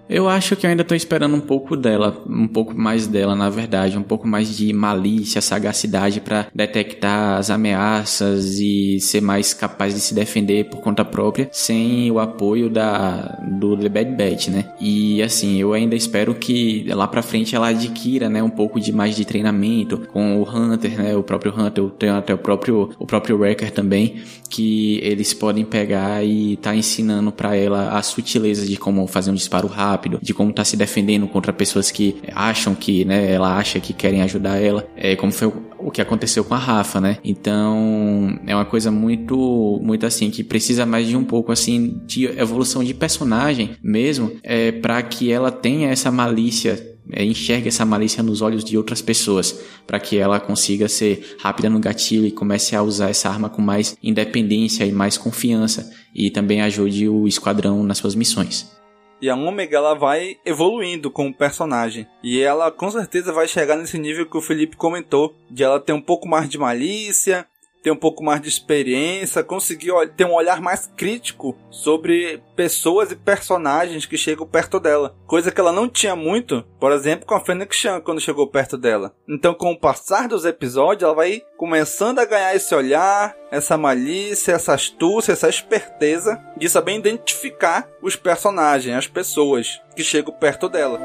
Eu 0.09 0.27
acho 0.27 0.55
que 0.55 0.65
eu 0.65 0.69
ainda 0.71 0.83
tô 0.83 0.95
esperando 0.95 1.35
um 1.35 1.39
pouco 1.39 1.77
dela, 1.77 2.23
um 2.27 2.47
pouco 2.47 2.73
mais 2.73 3.05
dela, 3.05 3.35
na 3.35 3.47
verdade, 3.47 3.95
um 3.95 4.01
pouco 4.01 4.27
mais 4.27 4.57
de 4.57 4.73
malícia, 4.73 5.39
sagacidade 5.39 6.19
para 6.19 6.47
detectar 6.53 7.37
as 7.37 7.51
ameaças 7.51 8.59
e 8.59 8.99
ser 8.99 9.21
mais 9.21 9.53
capaz 9.53 9.93
de 9.93 9.99
se 9.99 10.15
defender 10.15 10.65
por 10.65 10.81
conta 10.81 11.05
própria, 11.05 11.47
sem 11.51 12.09
o 12.09 12.17
apoio 12.17 12.71
da 12.71 13.39
do 13.59 13.77
The 13.77 13.89
Bad 13.89 14.11
Batch, 14.15 14.47
né? 14.47 14.65
E 14.81 15.21
assim, 15.21 15.57
eu 15.57 15.73
ainda 15.73 15.95
espero 15.95 16.33
que 16.33 16.85
lá 16.89 17.07
para 17.07 17.21
frente 17.21 17.55
ela 17.55 17.67
adquira, 17.67 18.27
né, 18.29 18.41
um 18.41 18.49
pouco 18.49 18.79
de 18.79 18.91
mais 18.91 19.15
de 19.15 19.25
treinamento 19.25 20.07
com 20.11 20.41
o 20.41 20.43
Hunter, 20.43 20.97
né, 20.97 21.15
o 21.15 21.21
próprio 21.21 21.53
Hunter, 21.55 21.83
tem 21.91 22.09
até 22.09 22.33
o 22.33 22.37
próprio 22.37 22.89
o 22.97 23.05
próprio 23.05 23.37
Wrecker 23.37 23.69
também, 23.69 24.15
que 24.49 24.99
eles 25.03 25.33
podem 25.33 25.63
pegar 25.63 26.23
e 26.23 26.57
tá 26.57 26.75
ensinando 26.75 27.31
para 27.31 27.55
ela 27.55 27.97
as 27.97 28.07
sutilezas 28.07 28.67
de 28.67 28.77
como 28.77 29.05
fazer 29.07 29.31
um 29.31 29.35
disparo 29.35 29.67
rápido 29.67 30.19
de 30.21 30.33
como 30.33 30.51
tá 30.51 30.63
se 30.63 30.75
defendendo 30.75 31.27
contra 31.27 31.53
pessoas 31.53 31.91
que 31.91 32.17
acham 32.33 32.73
que, 32.73 33.05
né, 33.05 33.31
ela 33.31 33.57
acha 33.57 33.79
que 33.79 33.93
querem 33.93 34.21
ajudar 34.21 34.57
ela, 34.57 34.87
é 34.95 35.15
como 35.15 35.31
foi 35.31 35.51
o 35.79 35.91
que 35.91 36.01
aconteceu 36.01 36.43
com 36.43 36.53
a 36.53 36.57
Rafa, 36.57 36.99
né? 36.99 37.17
Então, 37.23 38.37
é 38.45 38.53
uma 38.53 38.65
coisa 38.65 38.91
muito, 38.91 39.79
muito 39.81 40.05
assim, 40.05 40.29
que 40.29 40.43
precisa 40.43 40.85
mais 40.85 41.07
de 41.07 41.15
um 41.15 41.23
pouco, 41.23 41.51
assim, 41.51 42.01
de 42.05 42.25
evolução 42.25 42.83
de 42.83 42.93
personagem 42.93 43.71
mesmo, 43.81 44.31
é, 44.43 44.71
para 44.71 45.01
que 45.01 45.31
ela 45.31 45.51
tenha 45.51 45.89
essa 45.89 46.11
malícia 46.11 46.88
é, 47.11 47.23
enxergue 47.23 47.67
essa 47.67 47.85
malícia 47.85 48.23
nos 48.23 48.41
olhos 48.41 48.63
de 48.63 48.77
outras 48.77 49.01
pessoas, 49.01 49.59
para 49.85 49.99
que 49.99 50.17
ela 50.17 50.39
consiga 50.39 50.87
ser 50.87 51.35
rápida 51.39 51.69
no 51.69 51.79
gatilho 51.79 52.25
e 52.25 52.31
comece 52.31 52.75
a 52.75 52.83
usar 52.83 53.09
essa 53.09 53.29
arma 53.29 53.49
com 53.49 53.61
mais 53.61 53.97
independência 54.01 54.85
e 54.85 54.91
mais 54.91 55.17
confiança, 55.17 55.91
e 56.13 56.29
também 56.29 56.61
ajude 56.61 57.07
o 57.07 57.27
esquadrão 57.27 57.83
nas 57.83 57.97
suas 57.97 58.15
missões. 58.15 58.79
E 59.21 59.29
a 59.29 59.35
Omega 59.35 59.75
ela 59.75 59.95
vai 59.95 60.37
evoluindo 60.45 61.11
como 61.11 61.33
personagem. 61.33 62.07
E 62.23 62.39
ela 62.39 62.71
com 62.71 62.89
certeza 62.89 63.33
vai 63.33 63.47
chegar 63.49 63.75
nesse 63.75 63.97
nível 63.97 64.25
que 64.25 64.37
o 64.37 64.41
Felipe 64.41 64.77
comentou, 64.77 65.35
de 65.51 65.61
ela 65.61 65.79
ter 65.79 65.91
um 65.91 66.01
pouco 66.01 66.27
mais 66.27 66.47
de 66.47 66.57
malícia, 66.57 67.45
ter 67.81 67.91
um 67.91 67.95
pouco 67.95 68.23
mais 68.23 68.41
de 68.41 68.49
experiência, 68.49 69.43
conseguir 69.43 69.91
ter 70.15 70.25
um 70.25 70.33
olhar 70.33 70.61
mais 70.61 70.87
crítico 70.97 71.55
sobre 71.69 72.41
pessoas 72.55 73.11
e 73.11 73.15
personagens 73.15 74.05
que 74.05 74.17
chegam 74.17 74.45
perto 74.45 74.79
dela. 74.79 75.15
Coisa 75.25 75.51
que 75.51 75.59
ela 75.59 75.71
não 75.71 75.87
tinha 75.87 76.15
muito, 76.15 76.63
por 76.79 76.91
exemplo, 76.91 77.25
com 77.25 77.35
a 77.35 77.39
Fennec 77.39 77.75
Chan 77.75 78.01
quando 78.01 78.21
chegou 78.21 78.47
perto 78.47 78.77
dela. 78.77 79.13
Então, 79.27 79.53
com 79.53 79.71
o 79.71 79.79
passar 79.79 80.27
dos 80.27 80.45
episódios, 80.45 81.03
ela 81.03 81.13
vai 81.13 81.41
começando 81.57 82.19
a 82.19 82.25
ganhar 82.25 82.55
esse 82.55 82.73
olhar, 82.73 83.35
essa 83.51 83.77
malícia, 83.77 84.53
essa 84.53 84.73
astúcia, 84.73 85.33
essa 85.33 85.49
esperteza 85.49 86.41
de 86.57 86.69
saber 86.69 86.95
identificar 86.95 87.89
os 88.01 88.15
personagens, 88.15 88.95
as 88.95 89.07
pessoas 89.07 89.81
que 89.95 90.03
chegam 90.03 90.33
perto 90.33 90.69
dela. 90.69 90.99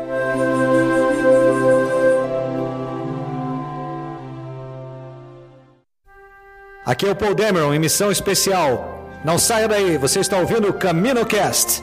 Aqui 6.86 7.06
é 7.06 7.10
o 7.10 7.16
Paul 7.16 7.34
Dameron 7.34 7.72
em 7.72 7.78
missão 7.78 8.12
especial. 8.12 9.10
Não 9.24 9.38
saia 9.38 9.66
daí, 9.66 9.96
você 9.96 10.20
está 10.20 10.38
ouvindo 10.38 10.68
o 10.68 10.74
CaminoCast. 10.74 11.82